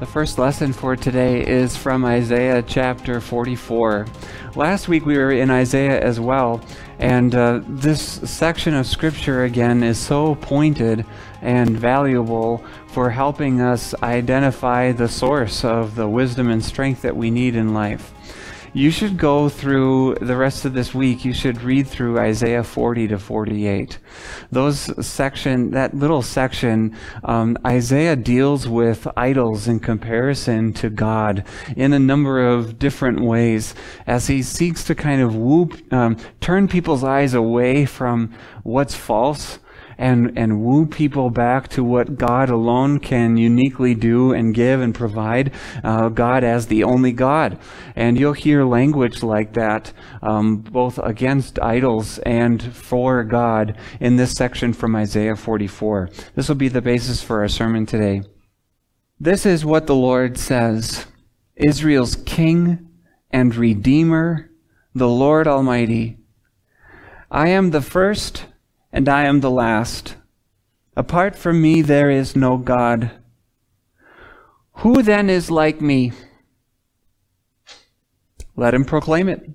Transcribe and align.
The 0.00 0.06
first 0.06 0.38
lesson 0.38 0.72
for 0.72 0.96
today 0.96 1.46
is 1.46 1.76
from 1.76 2.06
Isaiah 2.06 2.62
chapter 2.62 3.20
44. 3.20 4.06
Last 4.54 4.88
week 4.88 5.04
we 5.04 5.18
were 5.18 5.30
in 5.30 5.50
Isaiah 5.50 6.00
as 6.00 6.18
well, 6.18 6.62
and 6.98 7.34
uh, 7.34 7.60
this 7.68 8.00
section 8.00 8.72
of 8.72 8.86
scripture 8.86 9.44
again 9.44 9.82
is 9.82 9.98
so 9.98 10.36
pointed 10.36 11.04
and 11.42 11.78
valuable 11.78 12.64
for 12.86 13.10
helping 13.10 13.60
us 13.60 13.94
identify 14.02 14.90
the 14.90 15.06
source 15.06 15.66
of 15.66 15.96
the 15.96 16.08
wisdom 16.08 16.48
and 16.48 16.64
strength 16.64 17.02
that 17.02 17.14
we 17.14 17.30
need 17.30 17.54
in 17.54 17.74
life 17.74 18.14
you 18.72 18.90
should 18.90 19.16
go 19.16 19.48
through 19.48 20.16
the 20.16 20.36
rest 20.36 20.64
of 20.64 20.74
this 20.74 20.92
week. 20.92 21.24
You 21.24 21.32
should 21.32 21.62
read 21.62 21.86
through 21.86 22.18
Isaiah 22.18 22.64
40 22.64 23.08
to 23.08 23.18
48. 23.18 23.98
Those 24.50 25.06
section, 25.06 25.70
that 25.70 25.94
little 25.94 26.22
section, 26.22 26.96
um, 27.24 27.56
Isaiah 27.64 28.16
deals 28.16 28.68
with 28.68 29.06
idols 29.16 29.68
in 29.68 29.80
comparison 29.80 30.72
to 30.74 30.90
God 30.90 31.44
in 31.76 31.92
a 31.92 31.98
number 31.98 32.44
of 32.44 32.78
different 32.78 33.20
ways 33.20 33.74
as 34.06 34.26
he 34.26 34.42
seeks 34.42 34.84
to 34.84 34.94
kind 34.94 35.22
of 35.22 35.36
whoop, 35.36 35.80
um, 35.92 36.16
turn 36.40 36.66
people's 36.66 37.04
eyes 37.04 37.34
away 37.34 37.84
from 37.84 38.32
what's 38.64 38.94
false 38.94 39.59
and, 40.00 40.36
and 40.36 40.62
woo 40.62 40.86
people 40.86 41.28
back 41.28 41.68
to 41.68 41.84
what 41.84 42.16
God 42.16 42.48
alone 42.48 42.98
can 42.98 43.36
uniquely 43.36 43.94
do 43.94 44.32
and 44.32 44.54
give 44.54 44.80
and 44.80 44.94
provide, 44.94 45.52
uh, 45.84 46.08
God 46.08 46.42
as 46.42 46.66
the 46.66 46.84
only 46.84 47.12
God. 47.12 47.58
And 47.94 48.18
you'll 48.18 48.32
hear 48.32 48.64
language 48.64 49.22
like 49.22 49.52
that, 49.52 49.92
um, 50.22 50.56
both 50.56 50.98
against 50.98 51.60
idols 51.60 52.18
and 52.20 52.62
for 52.74 53.22
God 53.24 53.76
in 54.00 54.16
this 54.16 54.32
section 54.32 54.72
from 54.72 54.96
Isaiah 54.96 55.36
44. 55.36 56.08
This 56.34 56.48
will 56.48 56.56
be 56.56 56.68
the 56.68 56.80
basis 56.80 57.22
for 57.22 57.40
our 57.40 57.48
sermon 57.48 57.84
today. 57.84 58.22
This 59.20 59.44
is 59.44 59.66
what 59.66 59.86
the 59.86 59.94
Lord 59.94 60.38
says 60.38 61.06
Israel's 61.56 62.16
King 62.16 62.88
and 63.30 63.54
Redeemer, 63.54 64.50
the 64.94 65.08
Lord 65.08 65.46
Almighty. 65.46 66.16
I 67.30 67.48
am 67.48 67.70
the 67.70 67.82
first 67.82 68.46
and 68.92 69.08
I 69.08 69.24
am 69.24 69.40
the 69.40 69.50
last. 69.50 70.16
Apart 70.96 71.36
from 71.36 71.62
me, 71.62 71.82
there 71.82 72.10
is 72.10 72.36
no 72.36 72.56
God. 72.56 73.10
Who 74.74 75.02
then 75.02 75.30
is 75.30 75.50
like 75.50 75.80
me? 75.80 76.12
Let 78.56 78.74
him 78.74 78.84
proclaim 78.84 79.28
it. 79.28 79.48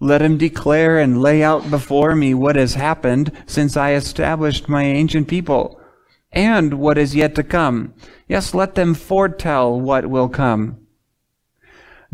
Let 0.00 0.22
him 0.22 0.38
declare 0.38 0.98
and 0.98 1.20
lay 1.20 1.42
out 1.42 1.70
before 1.70 2.14
me 2.14 2.34
what 2.34 2.56
has 2.56 2.74
happened 2.74 3.32
since 3.46 3.76
I 3.76 3.94
established 3.94 4.68
my 4.68 4.84
ancient 4.84 5.26
people, 5.26 5.80
and 6.30 6.74
what 6.74 6.98
is 6.98 7.16
yet 7.16 7.34
to 7.34 7.42
come. 7.42 7.94
Yes, 8.28 8.54
let 8.54 8.74
them 8.74 8.94
foretell 8.94 9.80
what 9.80 10.06
will 10.06 10.28
come. 10.28 10.86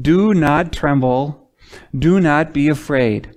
Do 0.01 0.33
not 0.33 0.73
tremble. 0.73 1.51
Do 1.97 2.21
not 2.21 2.55
be 2.55 2.69
afraid. 2.69 3.34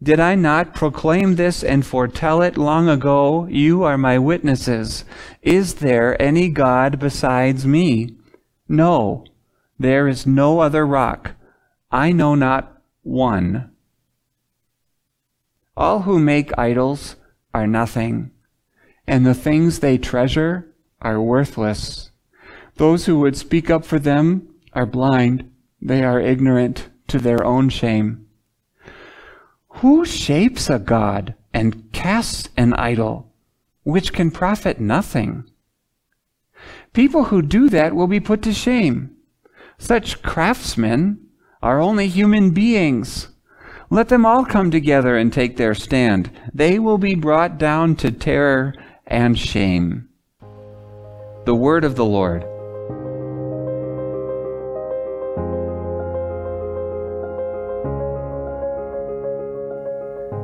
Did 0.00 0.20
I 0.20 0.36
not 0.36 0.74
proclaim 0.74 1.34
this 1.34 1.64
and 1.64 1.84
foretell 1.84 2.40
it 2.40 2.56
long 2.56 2.88
ago? 2.88 3.46
You 3.50 3.82
are 3.82 3.98
my 3.98 4.18
witnesses. 4.18 5.04
Is 5.42 5.76
there 5.76 6.20
any 6.22 6.48
God 6.48 7.00
besides 7.00 7.66
me? 7.66 8.14
No, 8.68 9.24
there 9.78 10.06
is 10.06 10.26
no 10.26 10.60
other 10.60 10.86
rock. 10.86 11.32
I 11.90 12.12
know 12.12 12.36
not 12.36 12.80
one. 13.02 13.72
All 15.76 16.02
who 16.02 16.18
make 16.20 16.56
idols 16.56 17.16
are 17.52 17.66
nothing, 17.66 18.30
and 19.06 19.26
the 19.26 19.34
things 19.34 19.80
they 19.80 19.98
treasure 19.98 20.74
are 21.00 21.20
worthless. 21.20 22.12
Those 22.76 23.06
who 23.06 23.18
would 23.18 23.36
speak 23.36 23.68
up 23.68 23.84
for 23.84 23.98
them 23.98 24.54
are 24.74 24.86
blind. 24.86 25.50
They 25.82 26.04
are 26.04 26.20
ignorant 26.20 26.88
to 27.08 27.18
their 27.18 27.44
own 27.44 27.68
shame. 27.68 28.27
Who 29.80 30.04
shapes 30.04 30.68
a 30.68 30.80
god 30.80 31.36
and 31.54 31.92
casts 31.92 32.48
an 32.56 32.74
idol 32.74 33.32
which 33.84 34.12
can 34.12 34.32
profit 34.32 34.80
nothing? 34.80 35.44
People 36.92 37.24
who 37.24 37.42
do 37.42 37.68
that 37.68 37.94
will 37.94 38.08
be 38.08 38.18
put 38.18 38.42
to 38.42 38.52
shame. 38.52 39.14
Such 39.78 40.20
craftsmen 40.20 41.28
are 41.62 41.80
only 41.80 42.08
human 42.08 42.50
beings. 42.50 43.28
Let 43.88 44.08
them 44.08 44.26
all 44.26 44.44
come 44.44 44.72
together 44.72 45.16
and 45.16 45.32
take 45.32 45.56
their 45.56 45.74
stand. 45.74 46.32
They 46.52 46.80
will 46.80 46.98
be 46.98 47.14
brought 47.14 47.56
down 47.56 47.94
to 47.96 48.10
terror 48.10 48.74
and 49.06 49.38
shame. 49.38 50.08
The 51.44 51.54
word 51.54 51.84
of 51.84 51.94
the 51.94 52.04
Lord. 52.04 52.44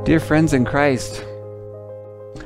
Dear 0.04 0.20
friends 0.20 0.52
in 0.52 0.66
Christ, 0.66 1.24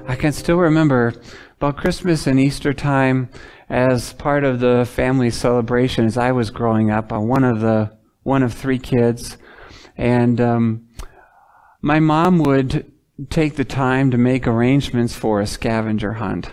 I 0.06 0.14
can 0.14 0.32
still 0.32 0.58
remember 0.58 1.12
about 1.56 1.76
Christmas 1.76 2.28
and 2.28 2.38
Easter 2.38 2.72
time 2.72 3.30
as 3.68 4.12
part 4.12 4.44
of 4.44 4.60
the 4.60 4.88
family 4.88 5.30
celebration 5.30 6.04
as 6.04 6.16
I 6.16 6.30
was 6.30 6.50
growing 6.50 6.92
up. 6.92 7.12
I'm 7.12 7.26
one 7.26 7.42
of 7.42 7.58
the 7.58 7.90
one 8.22 8.44
of 8.44 8.54
three 8.54 8.78
kids, 8.78 9.38
and 9.96 10.40
um, 10.40 10.88
my 11.82 11.98
mom 11.98 12.38
would 12.44 12.92
take 13.28 13.56
the 13.56 13.64
time 13.64 14.12
to 14.12 14.18
make 14.18 14.46
arrangements 14.46 15.16
for 15.16 15.40
a 15.40 15.46
scavenger 15.46 16.12
hunt, 16.12 16.52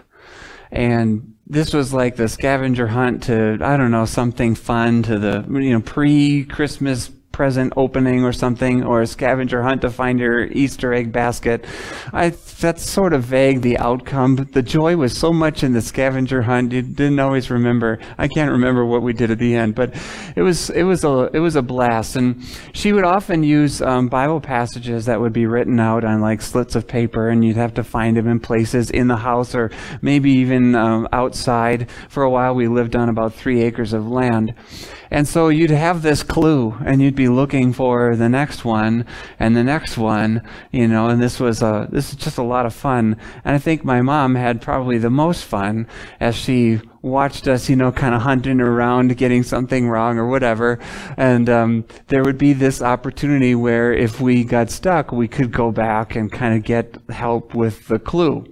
and 0.71 1.35
this 1.45 1.71
was 1.71 1.93
like 1.93 2.15
the 2.15 2.27
scavenger 2.27 2.87
hunt 2.87 3.21
to 3.25 3.59
I 3.61 3.77
don't 3.77 3.91
know 3.91 4.05
something 4.05 4.55
fun 4.55 5.03
to 5.03 5.19
the 5.19 5.45
you 5.47 5.69
know 5.69 5.81
pre 5.81 6.45
Christmas 6.45 7.11
present 7.35 7.73
opening 7.75 8.23
or 8.23 8.31
something, 8.31 8.81
or 8.81 9.01
a 9.01 9.05
scavenger 9.05 9.61
hunt 9.61 9.81
to 9.81 9.89
find 9.89 10.19
your 10.19 10.45
Easter 10.45 10.93
egg 10.93 11.11
basket. 11.11 11.65
I 12.13 12.29
that's 12.61 12.81
sort 12.81 13.11
of 13.11 13.23
vague 13.23 13.61
the 13.61 13.77
outcome, 13.77 14.37
but 14.37 14.53
the 14.53 14.61
joy 14.61 14.95
was 14.95 15.17
so 15.17 15.33
much 15.33 15.61
in 15.61 15.73
the 15.73 15.81
scavenger 15.81 16.43
hunt. 16.43 16.71
You 16.71 16.81
didn't 16.81 17.19
always 17.19 17.51
remember. 17.51 17.99
I 18.17 18.29
can't 18.29 18.51
remember 18.51 18.85
what 18.85 19.01
we 19.01 19.11
did 19.11 19.31
at 19.31 19.39
the 19.39 19.53
end, 19.53 19.75
but 19.75 19.93
it 20.37 20.43
was 20.43 20.69
it 20.69 20.83
was 20.83 21.03
a 21.03 21.29
it 21.33 21.39
was 21.39 21.57
a 21.57 21.61
blast. 21.61 22.15
And 22.15 22.41
she 22.71 22.93
would 22.93 23.03
often 23.03 23.43
use 23.43 23.81
um, 23.81 24.07
Bible 24.07 24.39
passages 24.39 25.05
that 25.07 25.19
would 25.19 25.33
be 25.33 25.45
written 25.45 25.77
out 25.77 26.05
on 26.05 26.21
like 26.21 26.41
slits 26.41 26.73
of 26.73 26.87
paper, 26.87 27.27
and 27.27 27.43
you'd 27.43 27.57
have 27.57 27.73
to 27.73 27.83
find 27.83 28.15
them 28.15 28.29
in 28.29 28.39
places 28.39 28.89
in 28.89 29.09
the 29.09 29.17
house 29.17 29.53
or 29.53 29.71
maybe 30.01 30.31
even 30.31 30.73
um, 30.73 31.09
outside. 31.11 31.89
For 32.07 32.23
a 32.23 32.29
while, 32.29 32.55
we 32.55 32.69
lived 32.69 32.95
on 32.95 33.09
about 33.09 33.33
three 33.33 33.61
acres 33.61 33.91
of 33.91 34.07
land. 34.07 34.53
And 35.11 35.27
so 35.27 35.49
you'd 35.49 35.69
have 35.69 36.01
this 36.01 36.23
clue 36.23 36.75
and 36.85 37.01
you'd 37.01 37.15
be 37.15 37.24
looking 37.27 37.73
for 37.73 38.15
the 38.15 38.29
next 38.29 38.65
one 38.65 39.05
and 39.39 39.55
the 39.55 39.63
next 39.63 39.97
one, 39.97 40.41
you 40.71 40.87
know, 40.87 41.07
and 41.07 41.21
this 41.21 41.39
was 41.39 41.61
a, 41.61 41.87
this 41.91 42.11
is 42.11 42.15
just 42.15 42.37
a 42.37 42.43
lot 42.43 42.65
of 42.65 42.73
fun. 42.73 43.17
And 43.43 43.55
I 43.55 43.59
think 43.59 43.83
my 43.83 44.01
mom 44.01 44.35
had 44.35 44.61
probably 44.61 44.97
the 44.97 45.09
most 45.09 45.43
fun 45.43 45.87
as 46.19 46.35
she 46.35 46.81
watched 47.05 47.47
us, 47.47 47.69
you 47.69 47.75
know, 47.75 47.91
kind 47.91 48.15
of 48.15 48.23
hunting 48.23 48.59
around, 48.59 49.15
getting 49.15 49.43
something 49.43 49.87
wrong 49.87 50.17
or 50.17 50.27
whatever. 50.27 50.79
And 51.17 51.47
um, 51.49 51.85
there 52.07 52.23
would 52.23 52.37
be 52.37 52.53
this 52.53 52.81
opportunity 52.81 53.53
where 53.53 53.93
if 53.93 54.19
we 54.19 54.43
got 54.43 54.71
stuck, 54.71 55.11
we 55.11 55.27
could 55.27 55.51
go 55.51 55.71
back 55.71 56.15
and 56.15 56.31
kind 56.31 56.55
of 56.55 56.63
get 56.63 56.97
help 57.09 57.53
with 57.53 57.87
the 57.87 57.99
clue. 57.99 58.45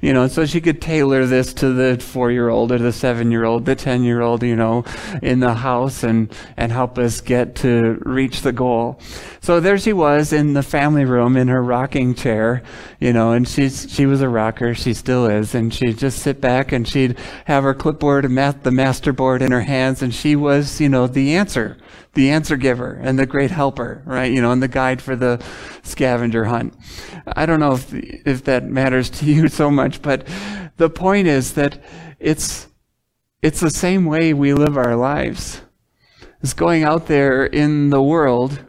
You 0.00 0.12
know, 0.12 0.26
so 0.26 0.44
she 0.44 0.60
could 0.60 0.82
tailor 0.82 1.24
this 1.24 1.54
to 1.54 1.72
the 1.72 2.02
four 2.02 2.32
year 2.32 2.48
old 2.48 2.72
or 2.72 2.78
the 2.78 2.92
seven 2.92 3.30
year 3.30 3.44
old, 3.44 3.64
the 3.64 3.76
10 3.76 4.02
year 4.02 4.20
old, 4.20 4.42
you 4.42 4.56
know, 4.56 4.84
in 5.22 5.38
the 5.38 5.54
house 5.54 6.02
and, 6.02 6.34
and 6.56 6.72
help 6.72 6.98
us 6.98 7.20
get 7.20 7.54
to 7.56 8.02
reach 8.04 8.42
the 8.42 8.52
goal. 8.52 9.00
So 9.42 9.58
there 9.58 9.78
she 9.78 9.94
was 9.94 10.34
in 10.34 10.52
the 10.52 10.62
family 10.62 11.06
room 11.06 11.34
in 11.34 11.48
her 11.48 11.62
rocking 11.62 12.14
chair, 12.14 12.62
you 12.98 13.12
know, 13.14 13.32
and 13.32 13.48
she's, 13.48 13.90
she 13.90 14.04
was 14.04 14.20
a 14.20 14.28
rocker. 14.28 14.74
She 14.74 14.92
still 14.92 15.24
is. 15.26 15.54
And 15.54 15.72
she'd 15.72 15.96
just 15.96 16.18
sit 16.18 16.42
back 16.42 16.72
and 16.72 16.86
she'd 16.86 17.18
have 17.46 17.64
her 17.64 17.72
clip 17.72 17.98
board, 17.98 18.24
the 18.24 18.70
master 18.70 19.14
board 19.14 19.40
in 19.40 19.50
her 19.50 19.62
hands, 19.62 20.02
and 20.02 20.14
she 20.14 20.36
was, 20.36 20.78
you 20.78 20.90
know, 20.90 21.06
the 21.06 21.34
answer, 21.34 21.78
the 22.12 22.28
answer 22.28 22.58
giver 22.58 23.00
and 23.02 23.18
the 23.18 23.24
great 23.24 23.50
helper, 23.50 24.02
right? 24.04 24.30
You 24.30 24.42
know, 24.42 24.52
and 24.52 24.62
the 24.62 24.68
guide 24.68 25.00
for 25.00 25.16
the 25.16 25.42
scavenger 25.82 26.44
hunt. 26.44 26.74
I 27.26 27.46
don't 27.46 27.60
know 27.60 27.72
if, 27.72 27.94
if 27.94 28.44
that 28.44 28.64
matters 28.64 29.08
to 29.10 29.24
you 29.24 29.48
so 29.48 29.70
much, 29.70 30.02
but 30.02 30.28
the 30.76 30.90
point 30.90 31.28
is 31.28 31.54
that 31.54 31.82
it's, 32.18 32.68
it's 33.40 33.60
the 33.60 33.70
same 33.70 34.04
way 34.04 34.34
we 34.34 34.52
live 34.52 34.76
our 34.76 34.96
lives. 34.96 35.62
It's 36.42 36.52
going 36.52 36.84
out 36.84 37.06
there 37.06 37.46
in 37.46 37.88
the 37.88 38.02
world 38.02 38.66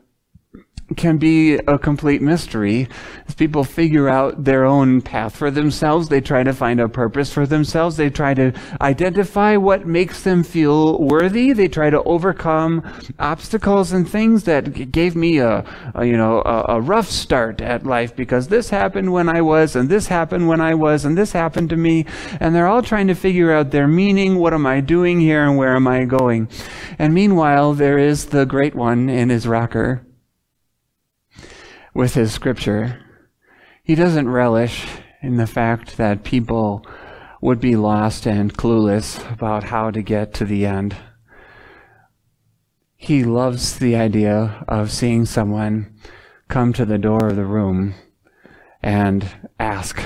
can 0.98 1.18
be 1.18 1.56
a 1.56 1.78
complete 1.78 2.22
mystery 2.22 2.88
as 3.28 3.36
people 3.36 3.64
figure 3.64 4.10
out 4.10 4.44
their 4.44 4.66
own 4.66 5.02
path 5.02 5.36
for 5.36 5.52
themselves. 5.52 6.10
They 6.10 6.22
try 6.22 6.44
to 6.44 6.54
find 6.54 6.80
a 6.80 6.90
purpose 6.90 7.32
for 7.32 7.46
themselves. 7.46 7.98
They 7.98 8.10
try 8.10 8.34
to 8.34 8.54
identify 8.82 9.58
what 9.58 9.86
makes 9.86 10.24
them 10.24 10.44
feel 10.44 11.00
worthy. 11.00 11.54
They 11.54 11.68
try 11.68 11.90
to 11.90 12.04
overcome 12.04 12.84
obstacles 13.20 13.92
and 13.92 14.08
things 14.08 14.44
that 14.44 14.92
gave 14.92 15.16
me 15.16 15.40
a, 15.40 15.64
a 15.96 16.06
you 16.06 16.18
know, 16.18 16.42
a, 16.46 16.76
a 16.76 16.82
rough 16.82 17.08
start 17.08 17.62
at 17.62 17.86
life 17.86 18.16
because 18.16 18.48
this 18.48 18.70
happened 18.70 19.12
when 19.14 19.30
I 19.30 19.42
was, 19.42 19.76
and 19.76 19.90
this 19.90 20.08
happened 20.08 20.48
when 20.48 20.62
I 20.62 20.74
was, 20.74 21.06
and 21.06 21.18
this 21.18 21.32
happened 21.32 21.70
to 21.70 21.78
me. 21.78 22.06
And 22.40 22.54
they're 22.54 22.68
all 22.68 22.82
trying 22.82 23.08
to 23.08 23.16
figure 23.16 23.52
out 23.52 23.72
their 23.72 23.88
meaning. 23.88 24.38
What 24.38 24.54
am 24.54 24.66
I 24.66 24.82
doing 24.82 25.20
here 25.20 25.44
and 25.44 25.58
where 25.58 25.76
am 25.76 25.88
I 25.88 26.06
going? 26.06 26.50
And 27.00 27.14
meanwhile, 27.14 27.74
there 27.74 27.98
is 27.98 28.28
the 28.28 28.46
great 28.46 28.76
one 28.76 29.10
in 29.10 29.30
his 29.30 29.48
rocker 29.48 30.06
with 31.94 32.14
his 32.14 32.34
scripture. 32.34 33.00
He 33.84 33.96
doesn't 33.96 34.30
relish 34.30 34.86
in 35.22 35.38
the 35.38 35.48
fact 35.48 35.98
that 35.98 36.24
people 36.24 36.86
would 37.42 37.60
be 37.60 37.76
lost 37.76 38.26
and 38.26 38.54
clueless 38.54 39.30
about 39.32 39.66
how 39.66 39.92
to 39.92 40.02
get 40.02 40.34
to 40.36 40.46
the 40.46 40.66
end. 40.66 40.96
He 42.96 43.24
loves 43.24 43.80
the 43.80 43.96
idea 43.96 44.64
of 44.68 44.92
seeing 44.92 45.26
someone 45.26 45.96
come 46.48 46.72
to 46.74 46.86
the 46.86 47.00
door 47.00 47.30
of 47.30 47.36
the 47.36 47.46
room 47.46 47.96
and 48.84 49.28
ask 49.60 50.02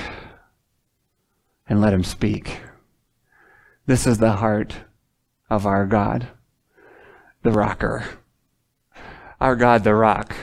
and 1.67 1.81
let 1.81 1.93
him 1.93 2.03
speak. 2.03 2.61
This 3.85 4.07
is 4.07 4.17
the 4.17 4.33
heart 4.33 4.75
of 5.49 5.65
our 5.65 5.85
God, 5.85 6.27
the 7.43 7.51
rocker. 7.51 8.05
Our 9.41 9.55
God, 9.55 9.83
the 9.83 9.93
rock 9.93 10.33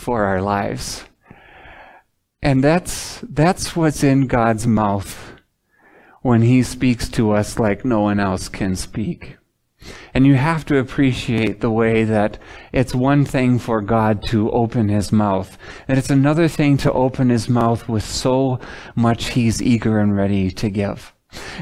for 0.00 0.24
our 0.24 0.42
lives. 0.42 1.04
And 2.42 2.64
that's, 2.64 3.20
that's 3.22 3.76
what's 3.76 4.02
in 4.02 4.26
God's 4.26 4.66
mouth 4.66 5.34
when 6.22 6.42
He 6.42 6.62
speaks 6.62 7.08
to 7.10 7.32
us 7.32 7.58
like 7.58 7.84
no 7.84 8.00
one 8.00 8.18
else 8.18 8.48
can 8.48 8.76
speak. 8.76 9.36
And 10.12 10.26
you 10.26 10.34
have 10.34 10.64
to 10.66 10.78
appreciate 10.78 11.60
the 11.60 11.70
way 11.70 12.04
that 12.04 12.38
it's 12.72 12.94
one 12.94 13.24
thing 13.24 13.58
for 13.58 13.80
God 13.80 14.22
to 14.24 14.50
open 14.50 14.88
his 14.88 15.10
mouth, 15.10 15.56
and 15.88 15.98
it's 15.98 16.10
another 16.10 16.48
thing 16.48 16.76
to 16.78 16.92
open 16.92 17.30
his 17.30 17.48
mouth 17.48 17.88
with 17.88 18.04
so 18.04 18.60
much 18.94 19.30
he's 19.30 19.62
eager 19.62 19.98
and 19.98 20.14
ready 20.14 20.50
to 20.50 20.68
give. 20.68 21.14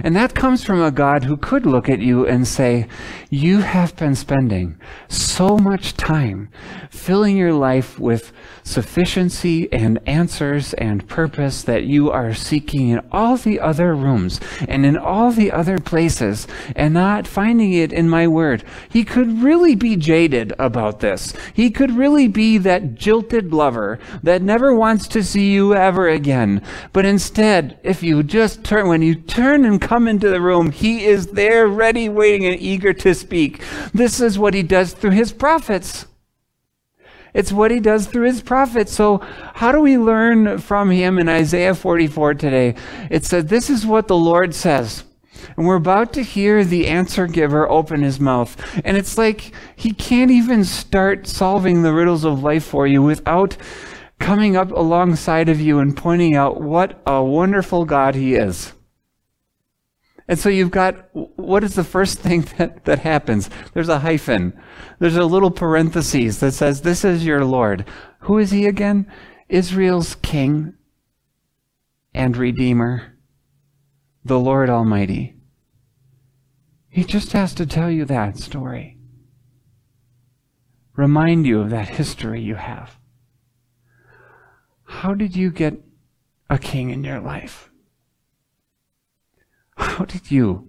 And 0.02 0.16
that 0.16 0.34
comes 0.34 0.64
from 0.64 0.80
a 0.80 0.90
God 0.90 1.24
who 1.24 1.36
could 1.36 1.66
look 1.66 1.88
at 1.88 2.00
you 2.00 2.26
and 2.26 2.46
say, 2.46 2.86
You 3.30 3.58
have 3.58 3.96
been 3.96 4.14
spending 4.14 4.78
so 5.08 5.58
much 5.58 5.94
time 5.94 6.50
filling 6.90 7.36
your 7.36 7.52
life 7.52 7.98
with 7.98 8.32
sufficiency 8.62 9.70
and 9.72 9.98
answers 10.06 10.72
and 10.74 11.08
purpose 11.08 11.62
that 11.62 11.84
you 11.84 12.10
are 12.10 12.32
seeking 12.34 12.88
in 12.88 13.00
all 13.12 13.36
the 13.36 13.60
other 13.60 13.94
rooms 13.94 14.40
and 14.68 14.86
in 14.86 14.96
all 14.96 15.30
the 15.30 15.50
other 15.50 15.78
places 15.78 16.46
and 16.76 16.94
not 16.94 17.26
finding 17.26 17.72
it 17.72 17.92
in 17.92 18.08
my 18.08 18.26
word. 18.26 18.64
He 18.88 19.04
could 19.04 19.42
really 19.42 19.74
be 19.74 19.96
jaded 19.96 20.52
about 20.58 21.00
this. 21.00 21.34
He 21.52 21.70
could 21.70 21.90
really 21.90 22.28
be 22.28 22.58
that 22.58 22.94
jilted 22.94 23.52
lover 23.52 23.98
that 24.22 24.42
never 24.42 24.74
wants 24.74 25.08
to 25.08 25.22
see 25.22 25.52
you 25.52 25.74
ever 25.74 26.08
again. 26.08 26.62
But 26.92 27.04
instead, 27.04 27.78
if 27.82 28.02
you 28.02 28.22
just 28.22 28.64
turn, 28.64 28.88
when 28.88 29.02
you 29.02 29.14
turn 29.14 29.57
and 29.64 29.80
come 29.80 30.08
into 30.08 30.28
the 30.28 30.40
room, 30.40 30.70
he 30.70 31.04
is 31.04 31.28
there 31.28 31.66
ready, 31.66 32.08
waiting, 32.08 32.46
and 32.46 32.60
eager 32.60 32.92
to 32.92 33.14
speak. 33.14 33.62
This 33.92 34.20
is 34.20 34.38
what 34.38 34.54
he 34.54 34.62
does 34.62 34.92
through 34.92 35.12
his 35.12 35.32
prophets. 35.32 36.06
It's 37.34 37.52
what 37.52 37.70
he 37.70 37.80
does 37.80 38.06
through 38.06 38.26
his 38.26 38.42
prophets. 38.42 38.92
So, 38.92 39.18
how 39.54 39.70
do 39.72 39.80
we 39.80 39.98
learn 39.98 40.58
from 40.58 40.90
him 40.90 41.18
in 41.18 41.28
Isaiah 41.28 41.74
44 41.74 42.34
today? 42.34 42.74
It 43.10 43.24
said, 43.24 43.48
This 43.48 43.70
is 43.70 43.86
what 43.86 44.08
the 44.08 44.16
Lord 44.16 44.54
says. 44.54 45.04
And 45.56 45.66
we're 45.66 45.76
about 45.76 46.12
to 46.14 46.22
hear 46.22 46.64
the 46.64 46.86
answer 46.86 47.26
giver 47.26 47.68
open 47.68 48.02
his 48.02 48.18
mouth. 48.18 48.56
And 48.84 48.96
it's 48.96 49.18
like 49.18 49.52
he 49.76 49.92
can't 49.92 50.30
even 50.30 50.64
start 50.64 51.26
solving 51.26 51.82
the 51.82 51.92
riddles 51.92 52.24
of 52.24 52.42
life 52.42 52.64
for 52.64 52.86
you 52.86 53.02
without 53.02 53.56
coming 54.18 54.56
up 54.56 54.70
alongside 54.70 55.48
of 55.48 55.60
you 55.60 55.78
and 55.78 55.96
pointing 55.96 56.34
out 56.34 56.60
what 56.60 57.00
a 57.06 57.22
wonderful 57.22 57.84
God 57.84 58.14
he 58.14 58.34
is. 58.34 58.72
And 60.28 60.38
so 60.38 60.50
you've 60.50 60.70
got, 60.70 61.08
what 61.14 61.64
is 61.64 61.74
the 61.74 61.84
first 61.84 62.18
thing 62.18 62.42
that, 62.58 62.84
that 62.84 63.00
happens? 63.00 63.48
There's 63.72 63.88
a 63.88 64.00
hyphen. 64.00 64.58
There's 64.98 65.16
a 65.16 65.24
little 65.24 65.50
parenthesis 65.50 66.38
that 66.40 66.52
says, 66.52 66.82
This 66.82 67.04
is 67.04 67.24
your 67.24 67.44
Lord. 67.44 67.86
Who 68.20 68.38
is 68.38 68.50
he 68.50 68.66
again? 68.66 69.10
Israel's 69.48 70.14
King 70.16 70.74
and 72.12 72.36
Redeemer, 72.36 73.16
the 74.24 74.38
Lord 74.38 74.68
Almighty. 74.68 75.36
He 76.90 77.04
just 77.04 77.32
has 77.32 77.54
to 77.54 77.64
tell 77.64 77.90
you 77.90 78.04
that 78.04 78.38
story. 78.38 78.98
Remind 80.96 81.46
you 81.46 81.60
of 81.60 81.70
that 81.70 81.90
history 81.90 82.42
you 82.42 82.56
have. 82.56 82.98
How 84.84 85.14
did 85.14 85.36
you 85.36 85.50
get 85.50 85.80
a 86.50 86.58
king 86.58 86.90
in 86.90 87.04
your 87.04 87.20
life? 87.20 87.67
How 89.78 90.04
did 90.04 90.30
you? 90.30 90.68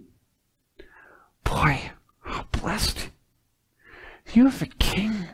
Boy, 1.44 1.90
how 2.20 2.44
blessed. 2.52 3.10
You 4.32 4.44
have 4.44 4.62
a 4.62 4.66
king 4.66 5.28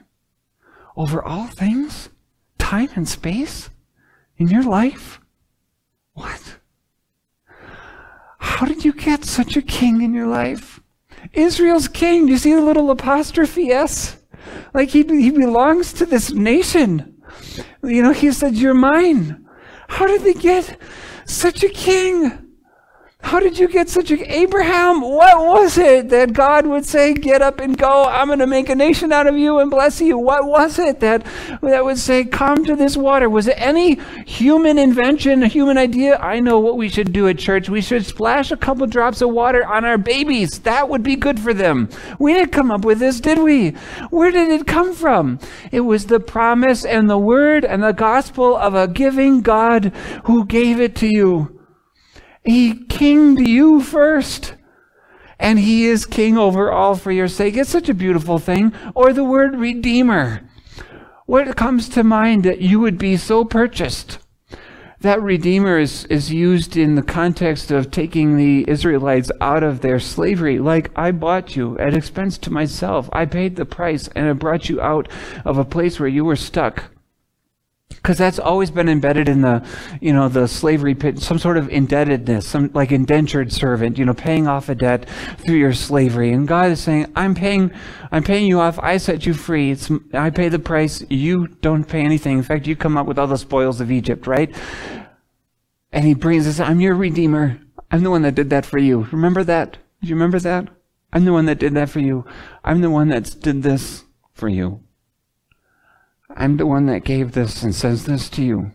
over 0.96 1.22
all 1.22 1.48
things, 1.48 2.08
time 2.58 2.88
and 2.96 3.06
space 3.06 3.68
in 4.38 4.48
your 4.48 4.62
life? 4.62 5.20
What? 6.14 6.56
How 8.38 8.66
did 8.66 8.84
you 8.84 8.94
get 8.94 9.24
such 9.24 9.56
a 9.56 9.62
king 9.62 10.00
in 10.00 10.14
your 10.14 10.26
life? 10.26 10.80
Israel's 11.34 11.88
king. 11.88 12.26
Do 12.26 12.32
you 12.32 12.38
see 12.38 12.54
the 12.54 12.62
little 12.62 12.90
apostrophe 12.90 13.70
S? 13.70 14.16
Like 14.72 14.90
he, 14.90 15.02
he 15.02 15.30
belongs 15.30 15.92
to 15.94 16.06
this 16.06 16.32
nation. 16.32 17.22
You 17.82 18.02
know, 18.02 18.12
he 18.12 18.32
said, 18.32 18.54
You're 18.54 18.74
mine. 18.74 19.46
How 19.88 20.06
did 20.06 20.22
they 20.22 20.34
get 20.34 20.80
such 21.26 21.62
a 21.62 21.68
king? 21.68 22.45
How 23.26 23.40
did 23.40 23.58
you 23.58 23.66
get 23.66 23.88
such 23.88 24.12
a 24.12 24.32
Abraham? 24.32 25.00
What 25.00 25.36
was 25.44 25.76
it 25.78 26.10
that 26.10 26.32
God 26.32 26.64
would 26.64 26.86
say, 26.86 27.12
"Get 27.12 27.42
up 27.42 27.58
and 27.58 27.76
go. 27.76 28.04
I'm 28.04 28.28
going 28.28 28.38
to 28.38 28.46
make 28.46 28.68
a 28.68 28.76
nation 28.76 29.12
out 29.12 29.26
of 29.26 29.36
you 29.36 29.58
and 29.58 29.68
bless 29.68 30.00
you"? 30.00 30.16
What 30.16 30.46
was 30.46 30.78
it 30.78 31.00
that 31.00 31.26
that 31.60 31.84
would 31.84 31.98
say, 31.98 32.22
"Come 32.22 32.64
to 32.64 32.76
this 32.76 32.96
water"? 32.96 33.28
Was 33.28 33.48
it 33.48 33.56
any 33.58 33.98
human 34.26 34.78
invention, 34.78 35.42
a 35.42 35.48
human 35.48 35.76
idea? 35.76 36.18
I 36.18 36.38
know 36.38 36.60
what 36.60 36.76
we 36.76 36.88
should 36.88 37.12
do 37.12 37.26
at 37.26 37.36
church. 37.36 37.68
We 37.68 37.80
should 37.80 38.06
splash 38.06 38.52
a 38.52 38.56
couple 38.56 38.86
drops 38.86 39.20
of 39.20 39.30
water 39.30 39.66
on 39.66 39.84
our 39.84 39.98
babies. 39.98 40.60
That 40.60 40.88
would 40.88 41.02
be 41.02 41.16
good 41.16 41.40
for 41.40 41.52
them. 41.52 41.88
We 42.20 42.32
didn't 42.32 42.52
come 42.52 42.70
up 42.70 42.84
with 42.84 43.00
this, 43.00 43.18
did 43.18 43.40
we? 43.40 43.70
Where 44.10 44.30
did 44.30 44.48
it 44.52 44.68
come 44.68 44.94
from? 44.94 45.40
It 45.72 45.80
was 45.80 46.06
the 46.06 46.20
promise 46.20 46.84
and 46.84 47.10
the 47.10 47.18
word 47.18 47.64
and 47.64 47.82
the 47.82 47.92
gospel 47.92 48.56
of 48.56 48.76
a 48.76 48.86
giving 48.86 49.40
God 49.40 49.92
who 50.26 50.46
gave 50.46 50.80
it 50.80 50.94
to 51.02 51.08
you. 51.08 51.55
He 52.46 52.74
kinged 52.74 53.40
you 53.40 53.80
first. 53.80 54.54
And 55.38 55.58
he 55.58 55.86
is 55.86 56.06
king 56.06 56.38
over 56.38 56.70
all 56.70 56.94
for 56.94 57.12
your 57.12 57.28
sake. 57.28 57.56
It's 57.56 57.68
such 57.68 57.88
a 57.88 57.94
beautiful 57.94 58.38
thing. 58.38 58.72
Or 58.94 59.12
the 59.12 59.24
word 59.24 59.56
redeemer. 59.56 60.48
What 61.26 61.56
comes 61.56 61.88
to 61.90 62.04
mind 62.04 62.44
that 62.44 62.60
you 62.60 62.80
would 62.80 62.98
be 62.98 63.16
so 63.16 63.44
purchased? 63.44 64.18
That 65.00 65.20
redeemer 65.20 65.78
is, 65.78 66.04
is 66.04 66.32
used 66.32 66.76
in 66.76 66.94
the 66.94 67.02
context 67.02 67.70
of 67.70 67.90
taking 67.90 68.36
the 68.36 68.64
Israelites 68.66 69.30
out 69.40 69.62
of 69.62 69.80
their 69.80 70.00
slavery. 70.00 70.58
Like, 70.58 70.90
I 70.96 71.10
bought 71.10 71.54
you 71.54 71.76
at 71.78 71.94
expense 71.94 72.38
to 72.38 72.52
myself. 72.52 73.10
I 73.12 73.26
paid 73.26 73.56
the 73.56 73.66
price 73.66 74.08
and 74.14 74.26
I 74.28 74.32
brought 74.32 74.68
you 74.68 74.80
out 74.80 75.08
of 75.44 75.58
a 75.58 75.64
place 75.64 76.00
where 76.00 76.08
you 76.08 76.24
were 76.24 76.36
stuck 76.36 76.84
because 77.88 78.18
that's 78.18 78.38
always 78.38 78.70
been 78.70 78.88
embedded 78.88 79.28
in 79.28 79.42
the 79.42 79.66
you 80.00 80.12
know 80.12 80.28
the 80.28 80.46
slavery 80.46 80.94
pit 80.94 81.18
some 81.18 81.38
sort 81.38 81.56
of 81.56 81.68
indebtedness 81.68 82.46
some 82.46 82.70
like 82.72 82.92
indentured 82.92 83.52
servant 83.52 83.98
you 83.98 84.04
know 84.04 84.14
paying 84.14 84.46
off 84.46 84.68
a 84.68 84.74
debt 84.74 85.08
through 85.44 85.56
your 85.56 85.72
slavery. 85.72 86.32
And 86.32 86.46
god 86.46 86.70
is 86.70 86.80
saying 86.80 87.10
i'm 87.16 87.34
paying 87.34 87.72
i'm 88.12 88.22
paying 88.22 88.46
you 88.46 88.60
off. 88.60 88.78
I 88.78 88.96
set 88.98 89.26
you 89.26 89.34
free. 89.34 89.72
It's 89.72 89.90
i 90.12 90.30
pay 90.30 90.48
the 90.48 90.58
price. 90.58 91.04
You 91.10 91.48
don't 91.48 91.84
pay 91.84 92.00
anything. 92.00 92.38
In 92.38 92.44
fact 92.44 92.66
you 92.66 92.76
come 92.76 92.96
up 92.96 93.06
with 93.06 93.18
all 93.18 93.26
the 93.26 93.38
spoils 93.38 93.80
of 93.80 93.90
egypt 93.90 94.26
right? 94.26 94.54
And 95.92 96.04
he 96.04 96.14
brings 96.14 96.46
us 96.46 96.60
i'm 96.60 96.80
your 96.80 96.94
redeemer. 96.94 97.60
I'm 97.90 98.02
the 98.02 98.10
one 98.10 98.22
that 98.22 98.34
did 98.34 98.50
that 98.50 98.66
for 98.66 98.78
you. 98.78 99.08
Remember 99.12 99.44
that? 99.44 99.78
Do 100.02 100.08
you 100.08 100.14
remember 100.14 100.38
that? 100.40 100.68
I'm 101.12 101.24
the 101.24 101.32
one 101.32 101.46
that 101.46 101.58
did 101.58 101.74
that 101.74 101.88
for 101.88 102.00
you. 102.00 102.24
I'm 102.64 102.82
the 102.82 102.90
one 102.90 103.08
that 103.08 103.36
did 103.40 103.62
this 103.62 104.04
for 104.32 104.48
you 104.48 104.85
I'm 106.38 106.58
the 106.58 106.66
one 106.66 106.84
that 106.86 107.04
gave 107.04 107.32
this 107.32 107.62
and 107.62 107.74
says 107.74 108.04
this 108.04 108.28
to 108.30 108.42
you. 108.42 108.72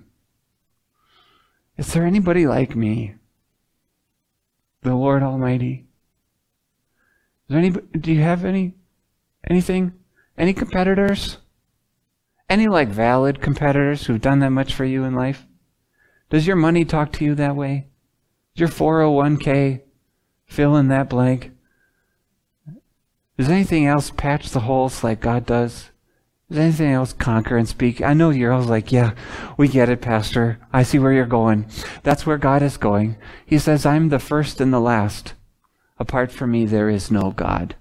Is 1.78 1.94
there 1.94 2.06
anybody 2.06 2.48
like 2.48 2.76
me? 2.76 3.16
The 4.82 4.96
Lord 4.96 5.22
Almighty. 5.22 5.86
Is 7.48 7.50
there 7.50 7.60
any, 7.60 7.70
do 7.70 8.12
you 8.12 8.22
have 8.22 8.46
any, 8.46 8.74
anything, 9.48 9.94
any 10.38 10.54
competitors? 10.54 11.38
Any 12.50 12.68
like 12.68 12.88
valid 12.88 13.42
competitors 13.42 14.06
who've 14.06 14.20
done 14.20 14.40
that 14.40 14.50
much 14.50 14.74
for 14.74 14.84
you 14.84 15.04
in 15.04 15.14
life? 15.14 15.46
Does 16.32 16.48
your 16.48 16.56
money 16.56 16.84
talk 16.84 17.12
to 17.14 17.26
you 17.26 17.36
that 17.36 17.56
way? 17.56 17.90
Does 18.56 18.62
your 18.62 18.70
401k 18.70 19.82
fill 20.48 20.76
in 20.78 20.88
that 20.88 21.10
blank? 21.10 21.52
Does 23.38 23.50
anything 23.50 23.86
else 23.86 24.12
patch 24.12 24.50
the 24.50 24.62
holes 24.62 25.04
like 25.04 25.20
God 25.20 25.46
does? 25.46 25.92
Does 26.52 26.60
anything 26.60 26.92
else 26.92 27.14
conquer 27.14 27.56
and 27.56 27.66
speak? 27.66 28.02
I 28.02 28.14
know 28.14 28.30
you're 28.30 28.52
all 28.52 28.62
like, 28.62 28.92
yeah, 28.92 29.14
we 29.56 29.70
get 29.70 29.88
it, 29.88 30.02
Pastor. 30.02 30.60
I 30.74 30.84
see 30.84 31.00
where 31.00 31.14
you're 31.14 31.26
going. 31.26 31.66
That's 32.04 32.26
where 32.26 32.38
God 32.38 32.62
is 32.62 32.76
going. 32.76 33.16
He 33.46 33.58
says, 33.58 33.86
I'm 33.86 34.10
the 34.10 34.20
first 34.20 34.60
and 34.60 34.74
the 34.74 34.82
last. 34.82 35.34
Apart 35.98 36.30
from 36.30 36.52
me, 36.52 36.66
there 36.66 36.90
is 36.90 37.10
no 37.10 37.32
God. 37.32 37.78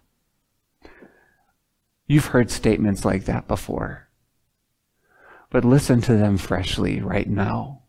You've 2.07 2.27
heard 2.27 2.49
statements 2.49 3.05
like 3.05 3.25
that 3.25 3.49
before. 3.49 4.09
But 5.51 5.65
listen 5.65 6.01
to 6.03 6.15
them 6.15 6.39
freshly 6.39 7.01
right 7.01 7.29
now. 7.29 7.83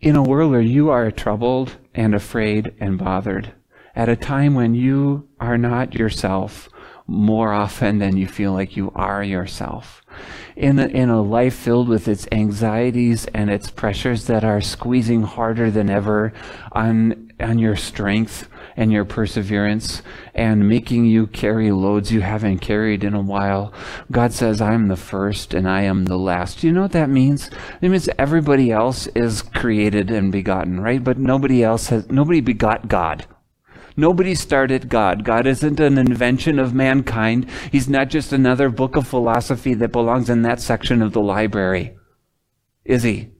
In 0.00 0.14
a 0.14 0.22
world 0.22 0.52
where 0.52 0.60
you 0.60 0.90
are 0.90 1.10
troubled 1.10 1.78
and 1.96 2.14
afraid 2.14 2.74
and 2.78 2.96
bothered, 2.96 3.54
at 3.96 4.08
a 4.08 4.14
time 4.14 4.54
when 4.54 4.76
you 4.76 5.28
are 5.40 5.58
not 5.58 5.94
yourself, 5.94 6.68
more 7.06 7.52
often 7.52 7.98
than 7.98 8.16
you 8.16 8.26
feel 8.26 8.52
like 8.52 8.76
you 8.76 8.90
are 8.94 9.22
yourself. 9.22 10.02
In 10.56 10.78
a, 10.78 10.86
in 10.86 11.10
a 11.10 11.20
life 11.20 11.54
filled 11.54 11.88
with 11.88 12.08
its 12.08 12.26
anxieties 12.32 13.26
and 13.26 13.50
its 13.50 13.70
pressures 13.70 14.26
that 14.26 14.44
are 14.44 14.60
squeezing 14.60 15.22
harder 15.22 15.70
than 15.70 15.90
ever 15.90 16.32
on, 16.72 17.32
on 17.38 17.58
your 17.58 17.76
strength 17.76 18.48
and 18.76 18.92
your 18.92 19.04
perseverance 19.04 20.02
and 20.34 20.68
making 20.68 21.06
you 21.06 21.26
carry 21.26 21.70
loads 21.70 22.12
you 22.12 22.20
haven't 22.20 22.58
carried 22.58 23.04
in 23.04 23.14
a 23.14 23.20
while. 23.20 23.72
God 24.10 24.32
says, 24.32 24.60
I'm 24.60 24.88
the 24.88 24.96
first 24.96 25.54
and 25.54 25.68
I 25.68 25.82
am 25.82 26.06
the 26.06 26.18
last. 26.18 26.62
You 26.62 26.72
know 26.72 26.82
what 26.82 26.92
that 26.92 27.10
means? 27.10 27.50
It 27.80 27.90
means 27.90 28.08
everybody 28.18 28.70
else 28.70 29.06
is 29.08 29.42
created 29.42 30.10
and 30.10 30.32
begotten, 30.32 30.80
right? 30.80 31.02
But 31.02 31.18
nobody 31.18 31.62
else 31.62 31.88
has, 31.88 32.08
nobody 32.10 32.40
begot 32.40 32.88
God. 32.88 33.26
Nobody 33.96 34.34
started 34.34 34.88
God. 34.88 35.24
God 35.24 35.46
isn't 35.46 35.80
an 35.80 35.96
invention 35.96 36.58
of 36.58 36.74
mankind. 36.74 37.48
He's 37.72 37.88
not 37.88 38.10
just 38.10 38.32
another 38.32 38.68
book 38.68 38.94
of 38.94 39.08
philosophy 39.08 39.72
that 39.74 39.92
belongs 39.92 40.28
in 40.28 40.42
that 40.42 40.60
section 40.60 41.00
of 41.00 41.12
the 41.12 41.20
library. 41.20 41.96
Is 42.84 43.02
he? 43.02 43.30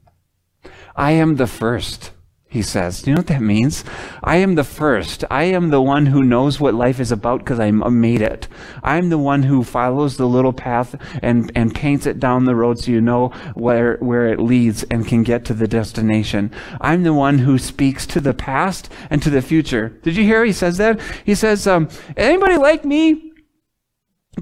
I 0.95 1.11
am 1.11 1.35
the 1.35 1.47
first 1.47 2.11
he 2.57 2.63
says. 2.63 3.01
Do 3.01 3.11
you 3.11 3.15
know 3.15 3.19
what 3.19 3.27
that 3.27 3.41
means? 3.41 3.85
I 4.23 4.37
am 4.37 4.55
the 4.55 4.63
first. 4.63 5.23
I 5.29 5.43
am 5.43 5.69
the 5.69 5.81
one 5.81 6.07
who 6.07 6.23
knows 6.23 6.59
what 6.59 6.73
life 6.73 6.99
is 6.99 7.11
about 7.11 7.39
because 7.39 7.59
I 7.59 7.69
made 7.71 8.21
it. 8.21 8.47
I'm 8.83 9.09
the 9.09 9.17
one 9.19 9.43
who 9.43 9.63
follows 9.63 10.17
the 10.17 10.27
little 10.27 10.53
path 10.53 10.95
and, 11.21 11.51
and 11.55 11.73
paints 11.73 12.07
it 12.07 12.19
down 12.19 12.45
the 12.45 12.55
road 12.55 12.79
so 12.79 12.91
you 12.91 12.99
know 12.99 13.29
where, 13.53 13.97
where 13.97 14.27
it 14.27 14.39
leads 14.39 14.83
and 14.85 15.07
can 15.07 15.21
get 15.21 15.45
to 15.45 15.53
the 15.53 15.67
destination. 15.67 16.51
I'm 16.81 17.03
the 17.03 17.13
one 17.13 17.37
who 17.37 17.59
speaks 17.59 18.07
to 18.07 18.19
the 18.19 18.33
past 18.33 18.91
and 19.11 19.21
to 19.21 19.29
the 19.29 19.43
future. 19.43 19.89
Did 19.89 20.17
you 20.17 20.23
hear 20.23 20.43
he 20.43 20.51
says 20.51 20.77
that? 20.77 20.99
He 21.23 21.35
says, 21.35 21.67
um, 21.67 21.89
anybody 22.17 22.57
like 22.57 22.83
me? 22.83 23.33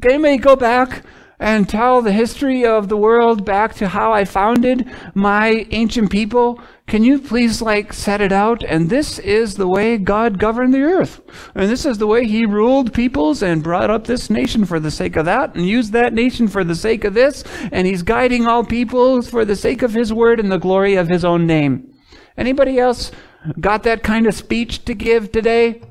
Can 0.02 0.12
anybody 0.12 0.38
go 0.38 0.56
back 0.56 1.04
and 1.40 1.68
tell 1.68 2.02
the 2.02 2.12
history 2.12 2.66
of 2.66 2.88
the 2.88 2.98
world 2.98 3.44
back 3.46 3.76
to 3.76 3.90
how 3.90 4.14
I 4.14 4.26
founded 4.26 4.90
my 5.14 5.68
ancient 5.72 6.10
people? 6.12 6.62
Can 6.88 7.04
you 7.04 7.20
please 7.20 7.62
like 7.62 7.94
set 7.94 8.22
it 8.22 8.32
out? 8.32 8.64
And 8.64 8.90
this 8.90 9.20
is 9.20 9.56
the 9.56 9.68
way 9.68 9.98
God 9.98 10.40
governed 10.40 10.74
the 10.74 10.84
earth. 10.84 11.22
And 11.54 11.70
this 11.70 11.86
is 11.86 11.98
the 11.98 12.08
way 12.08 12.26
he 12.26 12.46
ruled 12.46 12.94
peoples 12.94 13.42
and 13.42 13.64
brought 13.64 13.90
up 13.90 14.06
this 14.06 14.30
nation 14.30 14.66
for 14.66 14.80
the 14.80 14.92
sake 14.92 15.16
of 15.16 15.26
that 15.26 15.56
and 15.56 15.68
used 15.68 15.92
that 15.94 16.14
nation 16.14 16.48
for 16.48 16.64
the 16.64 16.76
sake 16.76 17.04
of 17.04 17.14
this. 17.14 17.44
And 17.72 17.88
he's 17.88 18.04
guiding 18.04 18.46
all 18.46 18.64
peoples 18.64 19.30
for 19.30 19.44
the 19.44 19.56
sake 19.56 19.82
of 19.82 19.94
his 19.94 20.14
word 20.14 20.40
and 20.40 20.52
the 20.52 20.58
glory 20.58 20.96
of 20.96 21.10
his 21.10 21.26
own 21.26 21.46
name. 21.46 21.92
Anybody 22.38 22.80
else 22.80 23.12
got 23.60 23.84
that 23.84 24.04
kind 24.04 24.28
of 24.28 24.34
speech 24.34 24.86
to 24.86 24.94
give 24.94 25.32
today? 25.32 25.82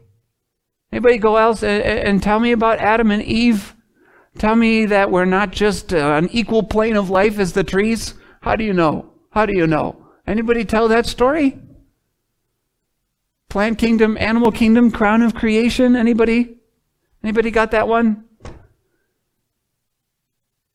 Anybody 0.92 1.18
go 1.18 1.36
else 1.36 1.62
and, 1.62 1.82
and 1.82 2.22
tell 2.22 2.38
me 2.38 2.52
about 2.52 2.78
Adam 2.78 3.10
and 3.10 3.22
Eve? 3.22 3.73
Tell 4.38 4.56
me 4.56 4.86
that 4.86 5.10
we're 5.10 5.24
not 5.24 5.52
just 5.52 5.92
uh, 5.92 6.14
an 6.14 6.28
equal 6.32 6.62
plane 6.62 6.96
of 6.96 7.10
life 7.10 7.38
as 7.38 7.52
the 7.52 7.62
trees? 7.62 8.14
How 8.40 8.56
do 8.56 8.64
you 8.64 8.72
know? 8.72 9.12
How 9.30 9.46
do 9.46 9.56
you 9.56 9.66
know? 9.66 10.06
Anybody 10.26 10.64
tell 10.64 10.88
that 10.88 11.06
story? 11.06 11.58
Plant 13.48 13.78
kingdom, 13.78 14.16
animal 14.18 14.50
kingdom, 14.50 14.90
crown 14.90 15.22
of 15.22 15.34
creation? 15.34 15.94
Anybody? 15.94 16.56
Anybody 17.22 17.50
got 17.50 17.70
that 17.70 17.86
one? 17.86 18.24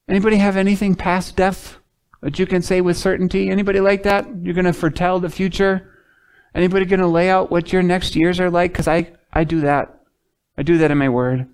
Anybody 0.07 0.37
have 0.37 0.55
anything 0.55 0.95
past 0.95 1.35
death 1.35 1.77
that 2.21 2.39
you 2.39 2.45
can 2.45 2.61
say 2.61 2.79
with 2.81 2.97
certainty? 2.97 3.49
Anybody 3.49 3.81
like 3.81 4.03
that? 4.03 4.25
You're 4.41 4.55
going 4.55 4.65
to 4.65 4.73
foretell 4.73 5.19
the 5.19 5.29
future? 5.29 5.93
Anybody 6.55 6.85
going 6.85 7.01
to 7.01 7.07
lay 7.07 7.29
out 7.29 7.51
what 7.51 7.73
your 7.73 7.83
next 7.83 8.15
years 8.15 8.39
are 8.39 8.49
like? 8.49 8.71
Because 8.71 8.87
I, 8.87 9.11
I 9.33 9.43
do 9.43 9.61
that. 9.61 9.99
I 10.57 10.63
do 10.63 10.77
that 10.79 10.91
in 10.91 10.97
my 10.97 11.09
word 11.09 11.47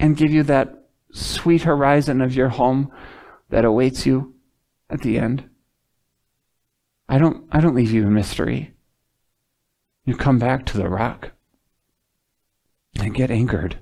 and 0.00 0.16
give 0.16 0.32
you 0.32 0.42
that 0.42 0.86
sweet 1.12 1.62
horizon 1.62 2.20
of 2.22 2.34
your 2.34 2.48
home 2.48 2.90
that 3.50 3.66
awaits 3.66 4.06
you 4.06 4.34
at 4.88 5.02
the 5.02 5.18
end. 5.18 5.48
I 7.08 7.18
don't, 7.18 7.46
I 7.52 7.60
don't 7.60 7.74
leave 7.74 7.92
you 7.92 8.02
in 8.06 8.14
mystery. 8.14 8.72
You 10.06 10.16
come 10.16 10.38
back 10.38 10.64
to 10.66 10.78
the 10.78 10.88
rock 10.88 11.32
and 12.98 13.14
get 13.14 13.30
anchored. 13.30 13.78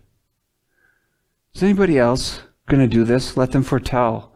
Is 1.54 1.62
anybody 1.62 1.98
else 1.98 2.42
going 2.66 2.80
to 2.80 2.94
do 2.94 3.04
this? 3.04 3.36
Let 3.36 3.52
them 3.52 3.62
foretell. 3.62 4.34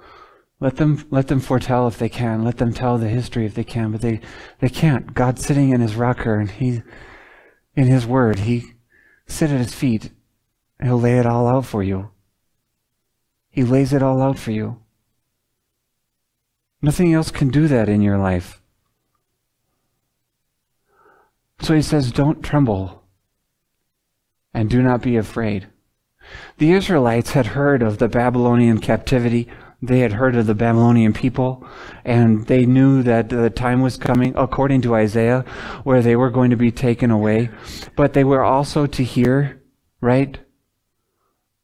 Let 0.61 0.77
them, 0.77 1.05
let 1.11 1.27
them 1.27 1.41
foretell 1.41 1.89
if 1.89 1.99
they 1.99 2.09
can. 2.09 2.45
Let 2.45 2.59
them 2.59 2.73
tell 2.73 2.97
the 2.97 3.09
history 3.09 3.45
if 3.45 3.55
they 3.55 3.65
can, 3.65 3.91
but 3.91 4.03
they, 4.03 4.21
they 4.61 4.69
can't. 4.69 5.15
God's 5.15 5.45
sitting 5.45 5.71
in 5.71 5.81
his 5.81 5.97
rocker 5.97 6.39
and 6.39 6.51
he, 6.51 6.83
in 7.75 7.89
his 7.89 8.07
word, 8.07 8.41
he 8.41 8.75
sit 9.27 9.51
at 9.51 9.59
his 9.59 9.75
feet 9.75 10.13
He'll 10.83 11.01
lay 11.01 11.19
it 11.19 11.27
all 11.27 11.47
out 11.47 11.65
for 11.65 11.83
you. 11.83 12.11
He 13.49 13.63
lays 13.63 13.93
it 13.93 14.03
all 14.03 14.21
out 14.21 14.39
for 14.39 14.51
you. 14.51 14.81
Nothing 16.81 17.15
else 17.15 17.31
can 17.31 17.49
do 17.49 17.69
that 17.69 17.89
in 17.89 18.03
your 18.03 18.19
life. 18.19 18.61
So 21.61 21.75
he 21.75 21.83
says, 21.83 22.11
Don't 22.11 22.43
tremble 22.43 23.05
and 24.53 24.69
do 24.69 24.83
not 24.83 25.03
be 25.03 25.17
afraid. 25.17 25.69
The 26.59 26.73
Israelites 26.73 27.31
had 27.31 27.47
heard 27.47 27.83
of 27.83 27.99
the 27.99 28.09
Babylonian 28.09 28.79
captivity. 28.79 29.49
They 29.81 30.01
had 30.01 30.13
heard 30.13 30.37
of 30.37 30.47
the 30.47 30.55
Babylonian 30.55 31.13
people, 31.13 31.67
and 32.05 32.47
they 32.47 32.65
knew 32.65 33.03
that 33.03 33.29
the 33.29 33.51
time 33.51 33.81
was 33.81 33.97
coming, 33.97 34.33
according 34.37 34.83
to 34.83 34.95
Isaiah, 34.95 35.45
where 35.83 36.03
they 36.03 36.15
were 36.15 36.31
going 36.31 36.51
to 36.51 36.57
be 36.57 36.71
taken 36.71 37.11
away. 37.11 37.51
But 37.97 38.13
they 38.13 38.23
were 38.23 38.45
also 38.45 38.87
to 38.87 39.03
hear, 39.03 39.61
right? 40.01 40.39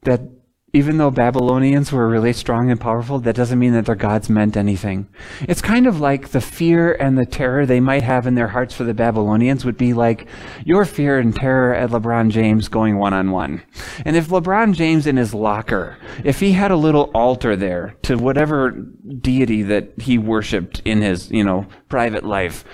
That 0.02 0.37
even 0.78 0.96
though 0.96 1.10
Babylonians 1.10 1.90
were 1.90 2.08
really 2.08 2.32
strong 2.32 2.70
and 2.70 2.80
powerful, 2.80 3.18
that 3.18 3.34
doesn't 3.34 3.58
mean 3.58 3.72
that 3.72 3.86
their 3.86 3.96
gods 3.96 4.30
meant 4.30 4.56
anything. 4.56 5.08
It's 5.40 5.60
kind 5.60 5.88
of 5.88 5.98
like 5.98 6.28
the 6.28 6.40
fear 6.40 6.92
and 6.92 7.18
the 7.18 7.26
terror 7.26 7.66
they 7.66 7.80
might 7.80 8.04
have 8.04 8.28
in 8.28 8.36
their 8.36 8.46
hearts 8.46 8.76
for 8.76 8.84
the 8.84 8.94
Babylonians 8.94 9.64
would 9.64 9.76
be 9.76 9.92
like 9.92 10.28
your 10.64 10.84
fear 10.84 11.18
and 11.18 11.34
terror 11.34 11.74
at 11.74 11.90
LeBron 11.90 12.30
James 12.30 12.68
going 12.68 12.96
one 12.96 13.12
on 13.12 13.32
one. 13.32 13.60
And 14.04 14.14
if 14.14 14.28
LeBron 14.28 14.72
James 14.74 15.08
in 15.08 15.16
his 15.16 15.34
locker, 15.34 15.98
if 16.22 16.38
he 16.38 16.52
had 16.52 16.70
a 16.70 16.76
little 16.76 17.10
altar 17.12 17.56
there 17.56 17.96
to 18.02 18.16
whatever 18.16 18.70
deity 18.70 19.64
that 19.64 20.00
he 20.00 20.16
worshiped 20.16 20.80
in 20.84 21.02
his, 21.02 21.28
you 21.32 21.42
know, 21.42 21.66
private 21.88 22.24
life, 22.24 22.64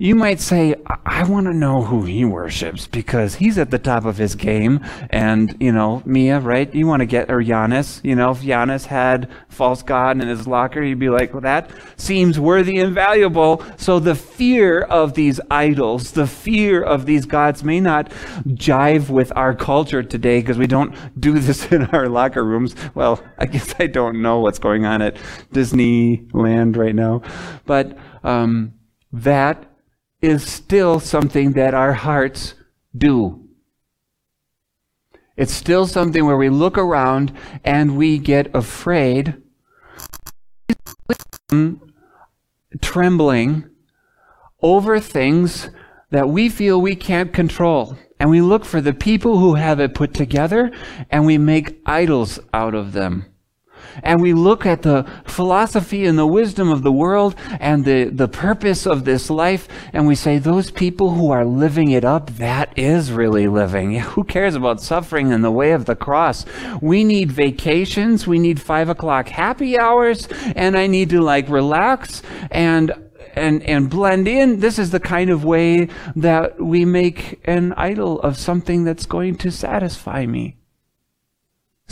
you 0.00 0.16
might 0.16 0.40
say, 0.40 0.74
I, 0.88 1.22
I 1.22 1.24
want 1.24 1.46
to 1.46 1.54
know 1.54 1.82
who 1.82 2.02
he 2.06 2.24
worships 2.24 2.88
because 2.88 3.36
he's 3.36 3.56
at 3.56 3.70
the 3.70 3.78
top 3.78 4.04
of 4.04 4.16
his 4.16 4.34
game. 4.34 4.80
And, 5.10 5.56
you 5.60 5.70
know, 5.70 6.02
Mia, 6.04 6.40
right? 6.40 6.74
You 6.74 6.88
want 6.88 7.00
to 7.00 7.06
get, 7.06 7.30
or 7.30 7.40
Giannis, 7.52 8.02
you 8.02 8.16
know, 8.16 8.30
if 8.30 8.40
Giannis 8.40 8.86
had 8.86 9.30
false 9.48 9.82
God 9.82 10.20
in 10.20 10.28
his 10.28 10.46
locker, 10.46 10.82
you'd 10.82 10.98
be 10.98 11.10
like, 11.10 11.34
well, 11.34 11.42
that 11.42 11.70
seems 11.96 12.40
worthy 12.40 12.78
and 12.78 12.94
valuable. 12.94 13.62
So 13.76 14.00
the 14.00 14.14
fear 14.14 14.80
of 14.80 15.12
these 15.14 15.38
idols, 15.50 16.12
the 16.12 16.26
fear 16.26 16.82
of 16.82 17.04
these 17.04 17.26
gods 17.26 17.62
may 17.62 17.80
not 17.80 18.10
jive 18.46 19.10
with 19.10 19.32
our 19.36 19.54
culture 19.54 20.02
today 20.02 20.40
because 20.40 20.56
we 20.56 20.66
don't 20.66 20.94
do 21.20 21.38
this 21.38 21.70
in 21.70 21.86
our 21.86 22.08
locker 22.08 22.44
rooms. 22.44 22.74
Well, 22.94 23.22
I 23.38 23.46
guess 23.46 23.74
I 23.78 23.86
don't 23.86 24.22
know 24.22 24.38
what's 24.40 24.58
going 24.58 24.86
on 24.86 25.02
at 25.02 25.16
Disneyland 25.52 26.76
right 26.76 26.94
now. 26.94 27.22
But 27.66 27.98
um, 28.24 28.72
that 29.12 29.66
is 30.22 30.42
still 30.44 31.00
something 31.00 31.52
that 31.52 31.74
our 31.74 31.92
hearts 31.92 32.54
do. 32.96 33.42
It's 35.36 35.52
still 35.52 35.86
something 35.86 36.26
where 36.26 36.36
we 36.36 36.50
look 36.50 36.76
around 36.76 37.32
and 37.64 37.96
we 37.96 38.18
get 38.18 38.54
afraid, 38.54 39.40
trembling 42.80 43.68
over 44.62 45.00
things 45.00 45.70
that 46.10 46.28
we 46.28 46.48
feel 46.48 46.80
we 46.80 46.94
can't 46.94 47.32
control. 47.32 47.96
And 48.20 48.30
we 48.30 48.40
look 48.40 48.64
for 48.64 48.80
the 48.80 48.92
people 48.92 49.38
who 49.38 49.54
have 49.54 49.80
it 49.80 49.94
put 49.94 50.14
together 50.14 50.70
and 51.10 51.26
we 51.26 51.38
make 51.38 51.80
idols 51.86 52.38
out 52.54 52.74
of 52.74 52.92
them. 52.92 53.31
And 54.02 54.20
we 54.20 54.32
look 54.32 54.66
at 54.66 54.82
the 54.82 55.06
philosophy 55.24 56.06
and 56.06 56.18
the 56.18 56.26
wisdom 56.26 56.70
of 56.70 56.82
the 56.82 56.92
world 56.92 57.34
and 57.60 57.84
the, 57.84 58.04
the 58.04 58.28
purpose 58.28 58.86
of 58.86 59.04
this 59.04 59.30
life, 59.30 59.68
and 59.92 60.06
we 60.06 60.14
say, 60.14 60.38
those 60.38 60.70
people 60.70 61.10
who 61.10 61.30
are 61.30 61.44
living 61.44 61.90
it 61.90 62.04
up, 62.04 62.30
that 62.36 62.76
is 62.76 63.12
really 63.12 63.46
living. 63.46 63.98
Who 64.12 64.24
cares 64.24 64.54
about 64.54 64.80
suffering 64.80 65.32
in 65.32 65.42
the 65.42 65.50
way 65.50 65.72
of 65.72 65.86
the 65.86 65.96
cross? 65.96 66.44
We 66.80 67.04
need 67.04 67.32
vacations, 67.32 68.26
we 68.26 68.38
need 68.38 68.60
five 68.60 68.88
o'clock 68.88 69.28
happy 69.28 69.78
hours, 69.78 70.28
and 70.54 70.76
I 70.76 70.86
need 70.86 71.10
to 71.10 71.20
like 71.20 71.48
relax 71.48 72.22
and 72.50 72.92
and, 73.34 73.62
and 73.62 73.88
blend 73.88 74.28
in. 74.28 74.60
This 74.60 74.78
is 74.78 74.90
the 74.90 75.00
kind 75.00 75.30
of 75.30 75.42
way 75.44 75.88
that 76.16 76.60
we 76.60 76.84
make 76.84 77.40
an 77.44 77.72
idol 77.74 78.20
of 78.20 78.36
something 78.36 78.84
that's 78.84 79.06
going 79.06 79.36
to 79.36 79.50
satisfy 79.50 80.26
me 80.26 80.56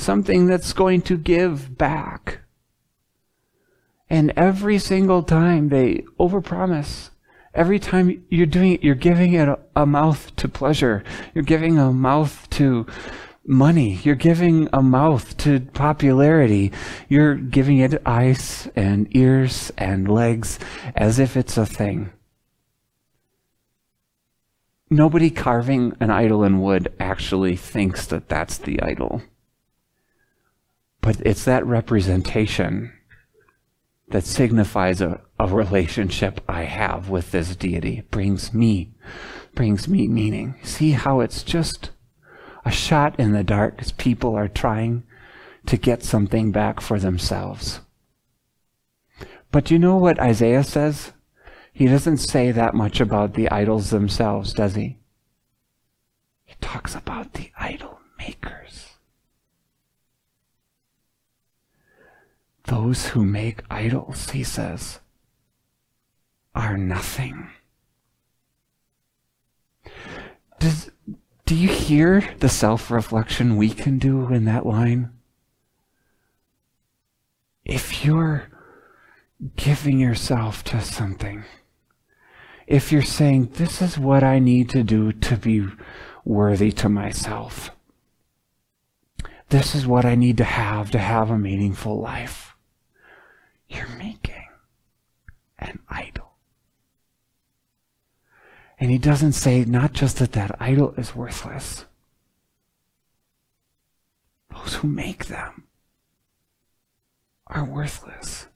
something 0.00 0.46
that's 0.46 0.72
going 0.72 1.02
to 1.02 1.16
give 1.16 1.76
back. 1.76 2.40
And 4.08 4.32
every 4.36 4.78
single 4.78 5.22
time 5.22 5.68
they 5.68 6.04
overpromise. 6.18 7.10
Every 7.54 7.78
time 7.78 8.24
you're 8.28 8.46
doing 8.46 8.72
it, 8.72 8.84
you're 8.84 8.94
giving 8.94 9.32
it 9.32 9.48
a, 9.48 9.58
a, 9.74 9.86
mouth 9.86 10.34
to 10.36 10.48
pleasure. 10.48 11.02
You're 11.34 11.44
giving 11.44 11.78
a 11.78 11.92
mouth 11.92 12.48
to 12.50 12.86
money. 13.44 14.00
You're 14.04 14.14
giving 14.14 14.68
a 14.72 14.82
mouth 14.82 15.36
to 15.38 15.60
popularity. 15.60 16.72
You're 17.08 17.34
giving 17.34 17.78
it 17.78 18.02
eyes 18.06 18.68
and 18.76 19.08
ears 19.16 19.72
and 19.76 20.08
legs 20.08 20.58
as 20.94 21.18
if 21.18 21.36
it's 21.36 21.56
a 21.56 21.66
thing. 21.66 22.10
Nobody 24.88 25.30
carving 25.30 25.96
an 26.00 26.10
idol 26.10 26.42
in 26.42 26.60
wood 26.60 26.92
actually 26.98 27.56
thinks 27.56 28.06
that 28.06 28.28
that's 28.28 28.58
the 28.58 28.82
idol. 28.82 29.22
But 31.00 31.20
it's 31.24 31.44
that 31.44 31.66
representation 31.66 32.92
that 34.08 34.24
signifies 34.24 35.00
a, 35.00 35.20
a 35.38 35.46
relationship 35.46 36.40
I 36.48 36.64
have 36.64 37.08
with 37.08 37.30
this 37.30 37.56
deity. 37.56 37.98
It 37.98 38.10
brings 38.10 38.52
me, 38.52 38.92
brings 39.54 39.88
me 39.88 40.08
meaning. 40.08 40.56
See 40.62 40.92
how 40.92 41.20
it's 41.20 41.42
just 41.42 41.90
a 42.64 42.70
shot 42.70 43.18
in 43.18 43.32
the 43.32 43.44
dark 43.44 43.76
as 43.78 43.92
people 43.92 44.34
are 44.34 44.48
trying 44.48 45.04
to 45.66 45.76
get 45.76 46.02
something 46.02 46.50
back 46.52 46.80
for 46.80 46.98
themselves. 46.98 47.80
But 49.52 49.70
you 49.70 49.78
know 49.78 49.96
what 49.96 50.20
Isaiah 50.20 50.64
says? 50.64 51.12
He 51.72 51.86
doesn't 51.86 52.18
say 52.18 52.50
that 52.52 52.74
much 52.74 53.00
about 53.00 53.34
the 53.34 53.50
idols 53.50 53.90
themselves, 53.90 54.52
does 54.52 54.74
he? 54.74 54.98
He 56.44 56.54
talks 56.60 56.94
about 56.94 57.34
the 57.34 57.52
idol 57.58 58.00
makers. 58.18 58.89
Those 62.70 63.08
who 63.08 63.24
make 63.24 63.64
idols, 63.68 64.30
he 64.30 64.44
says, 64.44 65.00
are 66.54 66.78
nothing. 66.78 67.50
Does, 70.60 70.92
do 71.46 71.56
you 71.56 71.68
hear 71.68 72.32
the 72.38 72.48
self 72.48 72.88
reflection 72.88 73.56
we 73.56 73.70
can 73.70 73.98
do 73.98 74.32
in 74.32 74.44
that 74.44 74.66
line? 74.66 75.10
If 77.64 78.04
you're 78.04 78.48
giving 79.56 79.98
yourself 79.98 80.62
to 80.64 80.80
something, 80.80 81.42
if 82.68 82.92
you're 82.92 83.02
saying, 83.02 83.46
This 83.54 83.82
is 83.82 83.98
what 83.98 84.22
I 84.22 84.38
need 84.38 84.68
to 84.70 84.84
do 84.84 85.10
to 85.10 85.36
be 85.36 85.66
worthy 86.24 86.70
to 86.70 86.88
myself, 86.88 87.72
this 89.48 89.74
is 89.74 89.88
what 89.88 90.04
I 90.04 90.14
need 90.14 90.36
to 90.36 90.44
have 90.44 90.92
to 90.92 91.00
have 91.00 91.32
a 91.32 91.36
meaningful 91.36 92.00
life 92.00 92.46
you're 93.70 93.88
making 93.96 94.44
an 95.58 95.78
idol. 95.88 96.32
And 98.78 98.90
he 98.90 98.98
doesn't 98.98 99.32
say 99.32 99.64
not 99.64 99.92
just 99.92 100.18
that 100.18 100.32
that 100.32 100.56
idol 100.60 100.94
is 100.96 101.14
worthless, 101.14 101.84
those 104.50 104.74
who 104.74 104.88
make 104.88 105.26
them 105.26 105.64
are 107.46 107.64
worthless. 107.64 108.48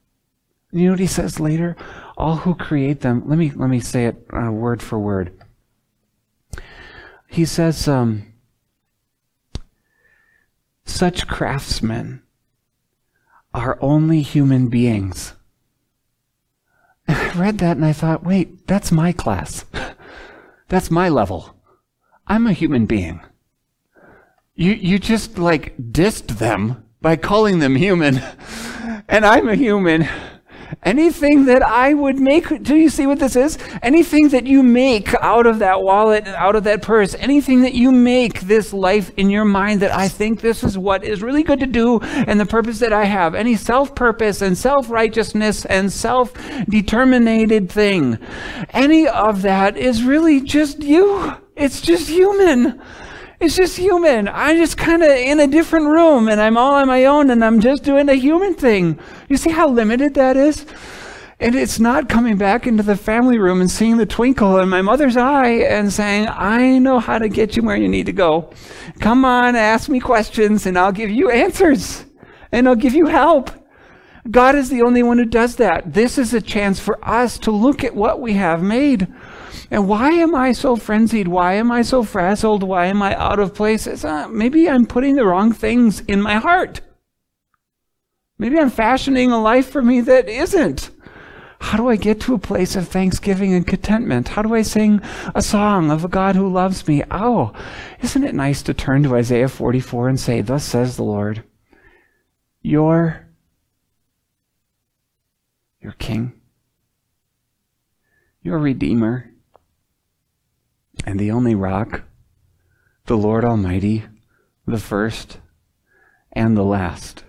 You 0.73 0.87
know 0.87 0.91
what 0.93 1.01
he 1.01 1.07
says 1.07 1.39
later? 1.39 1.77
All 2.17 2.37
who 2.37 2.55
create 2.55 3.01
them, 3.01 3.23
let 3.27 3.39
me, 3.39 3.53
let 3.55 3.69
me 3.69 3.81
say 3.81 4.07
it 4.07 4.27
uh, 4.33 4.51
word 4.51 4.83
for 4.83 4.99
word. 4.99 5.39
He 7.29 7.45
says, 7.45 7.87
um, 7.87 8.35
such 10.85 11.29
craftsmen 11.29 12.24
are 13.55 13.79
only 13.81 14.21
human 14.21 14.69
beings. 14.69 15.35
And 17.07 17.17
I 17.31 17.39
read 17.39 17.59
that 17.59 17.77
and 17.77 17.87
I 17.87 17.93
thought, 17.93 18.25
wait, 18.25 18.67
that's 18.67 18.93
my 18.93 19.13
class. 19.13 19.65
that's 20.69 20.91
my 20.91 21.09
level. 21.09 21.55
I'm 22.27 22.47
a 22.47 22.53
human 22.53 22.87
being. 22.87 23.21
You, 24.55 24.73
you 24.73 24.99
just 24.99 25.39
like 25.39 25.77
dissed 25.77 26.39
them 26.39 26.85
by 27.01 27.17
calling 27.17 27.61
them 27.61 27.77
human. 27.77 28.19
and 29.09 29.25
I'm 29.25 29.49
a 29.49 29.55
human. 29.55 30.09
Anything 30.85 31.47
that 31.47 31.63
I 31.63 31.95
would 31.95 32.21
make, 32.21 32.63
do 32.63 32.77
you 32.77 32.91
see 32.91 33.07
what 33.07 33.19
this 33.19 33.37
is? 33.37 33.57
Anything 33.83 34.29
that 34.29 34.47
you 34.47 34.63
make 34.63 35.15
out 35.15 35.47
of 35.47 35.59
that 35.61 35.81
wallet, 35.81 36.27
out 36.29 36.57
of 36.57 36.65
that 36.65 36.83
purse, 36.83 37.15
anything 37.15 37.63
that 37.63 37.73
you 37.73 37.91
make 37.91 38.41
this 38.41 38.73
life 38.75 39.11
in 39.17 39.31
your 39.31 39.47
mind 39.47 39.81
that 39.81 39.95
I 39.95 40.09
think 40.09 40.41
this 40.41 40.63
is 40.63 40.77
what 40.77 41.03
is 41.03 41.23
really 41.23 41.43
good 41.43 41.61
to 41.61 41.67
do 41.67 42.01
and 42.01 42.39
the 42.39 42.45
purpose 42.45 42.81
that 42.81 42.93
I 42.93 43.07
have, 43.07 43.35
any 43.35 43.57
self 43.57 43.95
purpose 43.95 44.43
and 44.43 44.57
self 44.57 44.91
righteousness 44.91 45.65
and 45.65 45.91
self 45.91 46.35
determinated 46.69 47.71
thing, 47.71 48.19
any 48.71 49.09
of 49.09 49.43
that 49.43 49.79
is 49.79 50.03
really 50.03 50.43
just 50.43 50.83
you. 50.83 51.33
It's 51.57 51.81
just 51.81 52.09
human. 52.09 52.81
It's 53.45 53.57
just 53.57 53.77
human. 53.77 54.27
I'm 54.27 54.57
just 54.57 54.79
kind 54.79 55.03
of 55.03 55.11
in 55.11 55.39
a 55.39 55.47
different 55.47 55.85
room 55.89 56.29
and 56.29 56.41
I'm 56.41 56.57
all 56.57 56.77
on 56.77 56.87
my 56.87 57.05
own 57.05 57.29
and 57.29 57.45
I'm 57.45 57.61
just 57.61 57.83
doing 57.83 58.09
a 58.09 58.15
human 58.15 58.55
thing. 58.55 58.99
You 59.29 59.37
see 59.37 59.51
how 59.51 59.69
limited 59.69 60.15
that 60.15 60.39
is? 60.39 60.65
And 61.41 61.55
it's 61.55 61.79
not 61.79 62.09
coming 62.09 62.39
back 62.39 62.67
into 62.67 62.83
the 62.83 62.97
family 62.97 63.37
room 63.37 63.61
and 63.61 63.71
seeing 63.71 63.99
the 63.99 64.07
twinkle 64.07 64.57
in 64.61 64.71
my 64.71 64.81
mother's 64.81 65.19
eye 65.19 65.59
and 65.69 65.93
saying, 65.93 66.27
I 66.31 66.79
know 66.79 67.01
how 67.01 67.19
to 67.19 67.29
get 67.29 67.55
you 67.55 67.63
where 67.63 67.77
you 67.77 67.87
need 67.87 68.07
to 68.07 68.15
go. 68.15 68.51
Come 69.01 69.27
on, 69.27 69.57
ask 69.57 69.91
me 69.91 70.01
questions 70.01 70.65
and 70.65 70.79
I'll 70.79 70.91
give 70.91 71.11
you 71.11 71.31
answers 71.31 72.07
and 72.51 72.67
I'll 72.67 72.75
give 72.75 72.95
you 72.95 73.09
help. 73.09 73.51
God 74.31 74.55
is 74.55 74.71
the 74.71 74.81
only 74.81 75.03
one 75.03 75.19
who 75.19 75.27
does 75.27 75.57
that. 75.57 75.93
This 75.93 76.17
is 76.17 76.33
a 76.33 76.41
chance 76.41 76.81
for 76.81 76.99
us 77.07 77.39
to 77.41 77.51
look 77.51 77.85
at 77.85 77.95
what 77.95 78.23
we 78.23 78.33
have 78.33 78.63
made 78.63 79.07
and 79.71 79.89
why 79.89 80.11
am 80.11 80.35
I 80.35 80.53
so 80.53 80.77
frenzied? 80.77 81.29
Why 81.29 81.55
am 81.55 81.71
I 81.71 81.83
so 81.83 82.03
frazzled? 82.03 82.63
Why 82.63 82.87
am 82.87 83.03
I 83.03 83.15
out 83.17 83.39
of 83.39 83.55
place? 83.55 83.87
Uh, 83.87 84.29
maybe 84.29 84.69
I'm 84.69 84.87
putting 84.87 85.17
the 85.17 85.27
wrong 85.27 85.53
things 85.53 86.01
in 86.01 86.21
my 86.21 86.37
heart. 86.37 86.81
Maybe 88.39 88.59
I'm 88.59 88.71
fashioning 88.71 89.31
a 89.31 89.41
life 89.41 89.69
for 89.69 89.83
me 89.83 90.01
that 90.03 90.29
isn't. 90.29 90.91
How 91.61 91.79
do 91.79 91.89
I 91.89 91.97
get 91.97 92.21
to 92.21 92.35
a 92.35 92.39
place 92.39 92.77
of 92.77 92.89
thanksgiving 92.89 93.55
and 93.55 93.67
contentment? 93.67 94.29
How 94.29 94.43
do 94.43 94.55
I 94.55 94.61
sing 94.61 95.01
a 95.35 95.41
song 95.41 95.91
of 95.91 96.05
a 96.05 96.09
God 96.09 96.37
who 96.37 96.53
loves 96.53 96.87
me? 96.87 97.03
Oh, 97.11 97.55
isn't 98.03 98.23
it 98.23 98.35
nice 98.35 98.61
to 98.65 98.75
turn 98.75 99.03
to 99.05 99.17
Isaiah 99.17 99.49
44 99.49 100.11
and 100.11 100.21
say, 100.21 100.43
Thus 100.43 100.63
says 100.63 100.97
the 100.97 101.05
Lord, 101.05 101.43
your, 102.61 103.27
your 105.81 105.93
King, 105.93 106.35
your 108.43 108.59
Redeemer, 108.59 109.31
and 111.05 111.21
the 111.21 111.31
only 111.31 111.55
rock, 111.55 112.03
the 113.07 113.17
Lord 113.17 113.45
Almighty, 113.45 114.05
the 114.67 114.79
first 114.79 115.39
and 116.33 116.57
the 116.57 116.65
last. 116.65 117.25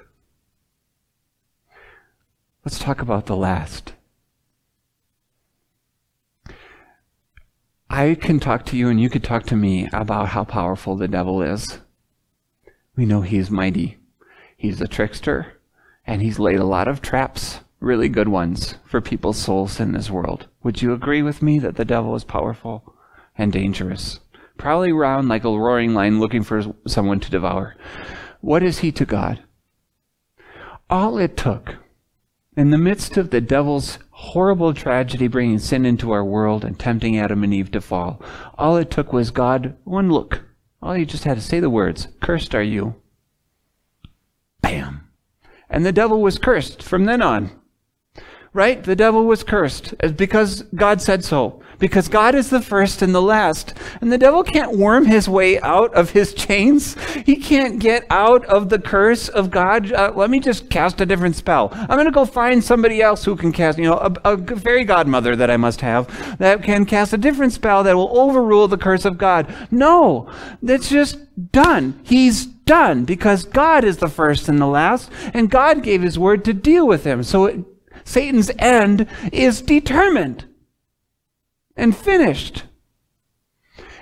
Let's 2.64 2.80
talk 2.80 3.02
about 3.02 3.28
the 3.28 3.36
last. 3.36 3.94
I 7.90 8.16
can 8.16 8.40
talk 8.40 8.66
to 8.66 8.78
you 8.78 8.90
and 8.90 9.00
you 9.00 9.10
could 9.10 9.24
talk 9.24 9.44
to 9.48 9.56
me 9.56 9.88
about 9.94 10.30
how 10.30 10.44
powerful 10.44 10.96
the 10.96 11.08
devil 11.08 11.42
is. 11.42 11.80
We 12.96 13.06
know 13.06 13.22
he's 13.22 13.52
mighty. 13.52 13.98
He's 14.58 14.82
a 14.82 14.88
trickster, 14.88 15.60
and 16.08 16.22
he's 16.22 16.40
laid 16.40 16.60
a 16.60 16.66
lot 16.66 16.88
of 16.88 17.02
traps, 17.02 17.60
really 17.80 18.10
good 18.10 18.30
ones, 18.30 18.76
for 18.86 19.02
people's 19.02 19.38
souls 19.38 19.80
in 19.80 19.92
this 19.92 20.10
world. 20.10 20.48
Would 20.64 20.82
you 20.82 20.94
agree 20.94 21.22
with 21.22 21.42
me 21.42 21.60
that 21.60 21.76
the 21.76 21.86
devil 21.86 22.16
is 22.16 22.24
powerful? 22.24 22.95
And 23.38 23.52
dangerous, 23.52 24.20
prowling 24.58 24.94
around 24.94 25.28
like 25.28 25.44
a 25.44 25.50
roaring 25.50 25.94
lion 25.94 26.20
looking 26.20 26.44
for 26.44 26.74
someone 26.88 27.20
to 27.20 27.32
devour. 27.32 27.76
What 28.42 28.64
is 28.64 28.80
he 28.80 28.92
to 28.94 29.06
God? 29.06 29.42
All 30.90 31.18
it 31.18 31.36
took, 31.36 31.76
in 32.56 32.70
the 32.70 32.78
midst 32.78 33.18
of 33.18 33.32
the 33.32 33.42
devil's 33.42 34.00
horrible 34.12 34.74
tragedy 34.74 35.28
bringing 35.28 35.60
sin 35.60 35.86
into 35.86 36.12
our 36.12 36.24
world 36.24 36.64
and 36.64 36.80
tempting 36.80 37.18
Adam 37.18 37.44
and 37.44 37.54
Eve 37.54 37.72
to 37.72 37.82
fall, 37.82 38.22
all 38.58 38.78
it 38.78 38.90
took 38.90 39.12
was 39.12 39.32
God, 39.32 39.76
one 39.84 40.10
look. 40.10 40.44
All 40.82 40.96
you 40.96 41.06
just 41.06 41.24
had 41.24 41.36
to 41.36 41.42
say 41.42 41.60
the 41.60 41.70
words, 41.70 42.08
Cursed 42.22 42.56
are 42.56 42.64
you. 42.64 42.96
Bam. 44.62 45.10
And 45.70 45.86
the 45.86 45.92
devil 45.92 46.22
was 46.22 46.38
cursed 46.38 46.82
from 46.82 47.06
then 47.06 47.22
on. 47.22 47.52
Right? 48.56 48.82
The 48.82 48.96
devil 48.96 49.26
was 49.26 49.44
cursed 49.44 49.96
because 50.16 50.62
God 50.74 51.02
said 51.02 51.26
so. 51.26 51.62
Because 51.78 52.08
God 52.08 52.36
is 52.36 52.50
the 52.50 52.62
first 52.62 53.02
and 53.02 53.14
the 53.14 53.22
last. 53.22 53.74
And 54.00 54.14
the 54.14 54.18
devil 54.18 54.44
can't 54.44 54.78
worm 54.78 55.04
his 55.04 55.28
way 55.28 55.60
out 55.60 55.94
of 55.94 56.12
his 56.12 56.34
chains. 56.34 56.96
He 57.26 57.36
can't 57.36 57.82
get 57.82 58.06
out 58.10 58.46
of 58.46 58.70
the 58.70 58.80
curse 58.80 59.28
of 59.28 59.52
God. 59.52 59.92
Uh, 59.92 60.14
let 60.16 60.30
me 60.30 60.40
just 60.40 60.70
cast 60.70 61.02
a 61.02 61.06
different 61.06 61.36
spell. 61.36 61.68
I'm 61.74 61.98
going 61.98 62.06
to 62.06 62.12
go 62.12 62.24
find 62.24 62.64
somebody 62.64 63.02
else 63.02 63.26
who 63.26 63.36
can 63.36 63.52
cast, 63.52 63.78
you 63.78 63.90
know, 63.90 63.98
a, 64.24 64.36
a 64.36 64.58
fairy 64.58 64.86
godmother 64.86 65.36
that 65.36 65.52
I 65.52 65.58
must 65.58 65.82
have 65.82 66.38
that 66.38 66.64
can 66.64 66.86
cast 66.86 67.12
a 67.12 67.18
different 67.18 67.52
spell 67.52 67.84
that 67.84 67.98
will 67.98 68.18
overrule 68.18 68.70
the 68.70 68.78
curse 68.78 69.04
of 69.04 69.18
God. 69.18 69.54
No, 69.70 70.32
that's 70.62 70.88
just 70.88 71.20
done. 71.52 72.00
He's 72.04 72.46
done 72.46 73.04
because 73.04 73.44
God 73.44 73.84
is 73.84 73.98
the 73.98 74.08
first 74.08 74.48
and 74.48 74.62
the 74.62 74.66
last, 74.66 75.12
and 75.34 75.52
God 75.52 75.84
gave 75.84 76.02
his 76.02 76.18
word 76.18 76.46
to 76.46 76.54
deal 76.54 76.88
with 76.88 77.04
him. 77.04 77.22
So 77.22 77.46
it, 77.48 77.66
Satan's 78.06 78.52
end 78.58 79.08
is 79.34 79.62
determined 79.62 80.46
and 81.76 81.96
finished. 81.96 82.64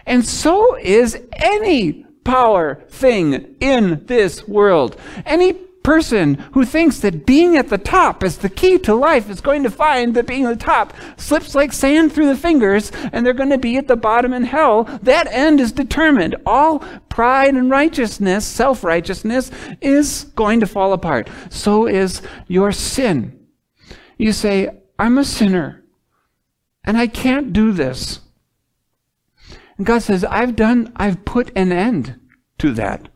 And 0.05 0.23
so 0.25 0.75
is 0.77 1.17
any 1.31 2.05
power 2.23 2.83
thing 2.89 3.55
in 3.59 4.05
this 4.05 4.47
world. 4.47 4.99
Any 5.25 5.53
person 5.53 6.35
who 6.53 6.63
thinks 6.63 6.99
that 6.99 7.25
being 7.25 7.57
at 7.57 7.69
the 7.69 7.77
top 7.77 8.23
is 8.23 8.37
the 8.37 8.49
key 8.49 8.77
to 8.79 8.95
life 8.95 9.29
is 9.29 9.41
going 9.41 9.63
to 9.63 9.69
find 9.69 10.13
that 10.15 10.25
being 10.25 10.45
at 10.45 10.57
the 10.57 10.65
top 10.65 10.93
slips 11.17 11.53
like 11.53 11.73
sand 11.73 12.11
through 12.11 12.27
the 12.27 12.37
fingers 12.37 12.89
and 13.11 13.25
they're 13.25 13.33
going 13.33 13.49
to 13.49 13.57
be 13.57 13.77
at 13.77 13.87
the 13.87 13.95
bottom 13.95 14.33
in 14.33 14.43
hell. 14.43 14.83
That 15.03 15.27
end 15.27 15.59
is 15.59 15.73
determined. 15.73 16.35
All 16.45 16.79
pride 17.09 17.55
and 17.55 17.69
righteousness, 17.69 18.45
self 18.45 18.83
righteousness, 18.83 19.51
is 19.81 20.25
going 20.35 20.61
to 20.61 20.67
fall 20.67 20.93
apart. 20.93 21.29
So 21.49 21.85
is 21.85 22.21
your 22.47 22.71
sin. 22.71 23.42
You 24.17 24.31
say, 24.31 24.69
I'm 24.99 25.17
a 25.17 25.23
sinner 25.23 25.83
and 26.83 26.97
I 26.97 27.07
can't 27.07 27.53
do 27.53 27.71
this. 27.71 28.19
And 29.77 29.85
God 29.85 30.03
says, 30.03 30.23
I've 30.25 30.55
done, 30.55 30.91
I've 30.95 31.25
put 31.25 31.51
an 31.55 31.71
end 31.71 32.19
to 32.59 32.73
that. 32.73 33.09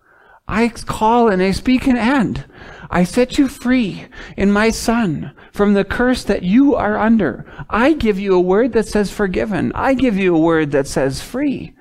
I 0.48 0.70
call 0.70 1.28
and 1.28 1.42
I 1.42 1.52
speak 1.52 1.88
an 1.88 1.98
end. 1.98 2.46
I 2.90 3.04
set 3.04 3.38
you 3.38 3.50
free 3.50 4.06
in 4.38 4.52
my 4.52 4.70
Son 4.70 5.34
from 5.52 5.74
the 5.74 5.84
curse 5.84 6.24
that 6.24 6.44
you 6.44 6.74
are 6.76 6.98
under. 6.98 7.46
I 7.70 7.94
give 7.94 8.18
you 8.18 8.34
a 8.34 8.42
word 8.42 8.72
that 8.74 8.88
says 8.88 9.12
forgiven. 9.12 9.74
I 9.76 9.94
give 9.94 10.18
you 10.18 10.36
a 10.36 10.40
word 10.40 10.72
that 10.72 10.88
says 10.88 11.22
free. 11.22 11.76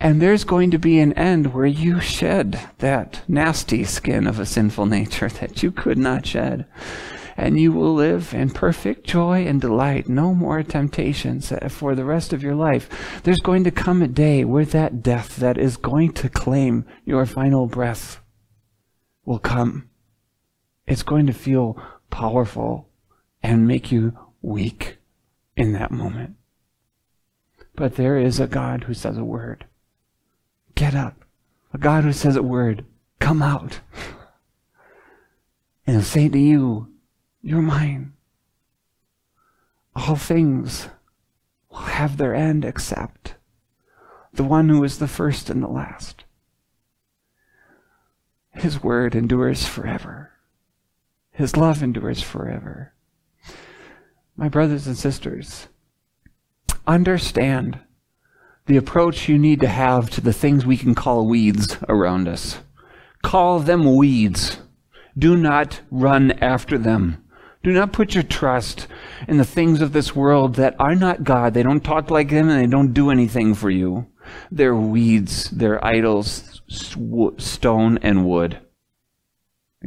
And 0.00 0.20
there's 0.20 0.44
going 0.44 0.72
to 0.72 0.78
be 0.78 0.98
an 0.98 1.12
end 1.12 1.54
where 1.54 1.66
you 1.66 2.00
shed 2.00 2.60
that 2.78 3.22
nasty 3.28 3.84
skin 3.84 4.26
of 4.26 4.40
a 4.40 4.46
sinful 4.46 4.86
nature 4.86 5.28
that 5.40 5.62
you 5.62 5.70
could 5.70 5.98
not 5.98 6.26
shed 6.26 6.66
and 7.36 7.58
you 7.58 7.72
will 7.72 7.94
live 7.94 8.32
in 8.32 8.50
perfect 8.50 9.04
joy 9.04 9.46
and 9.46 9.60
delight. 9.60 10.08
No 10.08 10.34
more 10.34 10.62
temptations 10.62 11.50
uh, 11.50 11.68
for 11.68 11.94
the 11.94 12.04
rest 12.04 12.32
of 12.32 12.42
your 12.42 12.54
life. 12.54 12.88
There's 13.24 13.40
going 13.40 13.64
to 13.64 13.70
come 13.70 14.02
a 14.02 14.08
day 14.08 14.44
where 14.44 14.64
that 14.66 15.02
death 15.02 15.36
that 15.36 15.58
is 15.58 15.76
going 15.76 16.12
to 16.14 16.28
claim 16.28 16.84
your 17.04 17.26
final 17.26 17.66
breath 17.66 18.20
will 19.24 19.38
come. 19.38 19.88
It's 20.86 21.02
going 21.02 21.26
to 21.26 21.32
feel 21.32 21.80
powerful 22.10 22.88
and 23.42 23.66
make 23.66 23.90
you 23.90 24.16
weak 24.42 24.98
in 25.56 25.72
that 25.72 25.90
moment. 25.90 26.36
But 27.74 27.96
there 27.96 28.18
is 28.18 28.38
a 28.38 28.46
God 28.46 28.84
who 28.84 28.94
says 28.94 29.18
a 29.18 29.24
word. 29.24 29.66
Get 30.74 30.94
up. 30.94 31.24
A 31.72 31.78
God 31.78 32.04
who 32.04 32.12
says 32.12 32.36
a 32.36 32.42
word. 32.42 32.84
Come 33.18 33.42
out. 33.42 33.80
And 35.86 36.02
say 36.02 36.30
to 36.30 36.38
you, 36.38 36.93
you're 37.44 37.60
mine. 37.60 38.14
All 39.94 40.16
things 40.16 40.88
will 41.70 41.76
have 41.76 42.16
their 42.16 42.34
end 42.34 42.64
except 42.64 43.34
the 44.32 44.42
one 44.42 44.70
who 44.70 44.82
is 44.82 44.98
the 44.98 45.06
first 45.06 45.50
and 45.50 45.62
the 45.62 45.68
last. 45.68 46.24
His 48.52 48.82
word 48.82 49.14
endures 49.14 49.66
forever. 49.66 50.32
His 51.32 51.56
love 51.56 51.82
endures 51.82 52.22
forever. 52.22 52.94
My 54.36 54.48
brothers 54.48 54.86
and 54.86 54.96
sisters, 54.96 55.68
understand 56.86 57.78
the 58.66 58.78
approach 58.78 59.28
you 59.28 59.38
need 59.38 59.60
to 59.60 59.68
have 59.68 60.08
to 60.10 60.22
the 60.22 60.32
things 60.32 60.64
we 60.64 60.78
can 60.78 60.94
call 60.94 61.26
weeds 61.26 61.76
around 61.90 62.26
us. 62.26 62.58
Call 63.22 63.60
them 63.60 63.96
weeds. 63.96 64.58
Do 65.16 65.36
not 65.36 65.82
run 65.90 66.32
after 66.32 66.78
them. 66.78 67.23
Do 67.64 67.72
not 67.72 67.92
put 67.94 68.14
your 68.14 68.22
trust 68.22 68.86
in 69.26 69.38
the 69.38 69.44
things 69.44 69.80
of 69.80 69.94
this 69.94 70.14
world 70.14 70.56
that 70.56 70.76
are 70.78 70.94
not 70.94 71.24
God. 71.24 71.54
They 71.54 71.62
don't 71.62 71.82
talk 71.82 72.10
like 72.10 72.30
Him 72.30 72.50
and 72.50 72.60
they 72.60 72.66
don't 72.66 72.92
do 72.92 73.10
anything 73.10 73.54
for 73.54 73.70
you. 73.70 74.06
They're 74.52 74.76
weeds, 74.76 75.48
they're 75.48 75.84
idols, 75.84 76.60
stone 76.68 77.98
and 78.02 78.26
wood. 78.26 78.60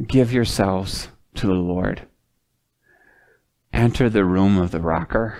Give 0.08 0.32
yourselves 0.32 1.08
to 1.36 1.46
the 1.46 1.54
Lord. 1.54 2.02
Enter 3.72 4.10
the 4.10 4.24
room 4.24 4.58
of 4.58 4.72
the 4.72 4.80
rocker 4.80 5.38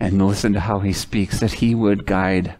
and 0.00 0.26
listen 0.26 0.52
to 0.54 0.60
how 0.60 0.80
he 0.80 0.92
speaks, 0.92 1.38
that 1.38 1.54
he 1.54 1.76
would 1.76 2.06
guide 2.06 2.56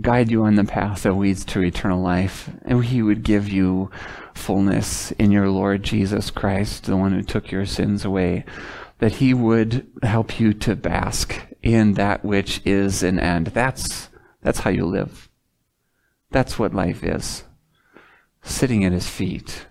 guide 0.00 0.30
you 0.30 0.44
on 0.44 0.54
the 0.54 0.64
path 0.64 1.02
that 1.02 1.12
leads 1.12 1.44
to 1.44 1.62
eternal 1.62 2.00
life, 2.00 2.50
and 2.62 2.84
he 2.84 3.02
would 3.02 3.22
give 3.22 3.48
you 3.48 3.90
fullness 4.34 5.12
in 5.12 5.30
your 5.30 5.48
Lord 5.48 5.82
Jesus 5.82 6.30
Christ, 6.30 6.84
the 6.84 6.96
one 6.96 7.12
who 7.12 7.22
took 7.22 7.50
your 7.50 7.66
sins 7.66 8.04
away, 8.04 8.44
that 8.98 9.12
he 9.12 9.34
would 9.34 9.86
help 10.02 10.40
you 10.40 10.54
to 10.54 10.76
bask 10.76 11.40
in 11.62 11.94
that 11.94 12.24
which 12.24 12.60
is 12.64 13.02
an 13.02 13.18
end. 13.18 13.48
That's, 13.48 14.08
that's 14.42 14.60
how 14.60 14.70
you 14.70 14.86
live. 14.86 15.28
That's 16.30 16.58
what 16.58 16.74
life 16.74 17.04
is. 17.04 17.44
Sitting 18.42 18.84
at 18.84 18.92
his 18.92 19.08
feet, 19.08 19.66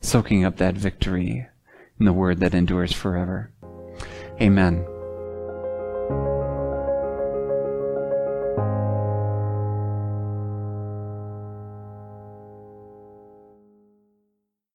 soaking 0.00 0.44
up 0.44 0.56
that 0.56 0.74
victory 0.74 1.46
in 1.98 2.06
the 2.06 2.12
word 2.12 2.40
that 2.40 2.54
endures 2.54 2.92
forever. 2.92 3.52
Amen. 4.40 4.95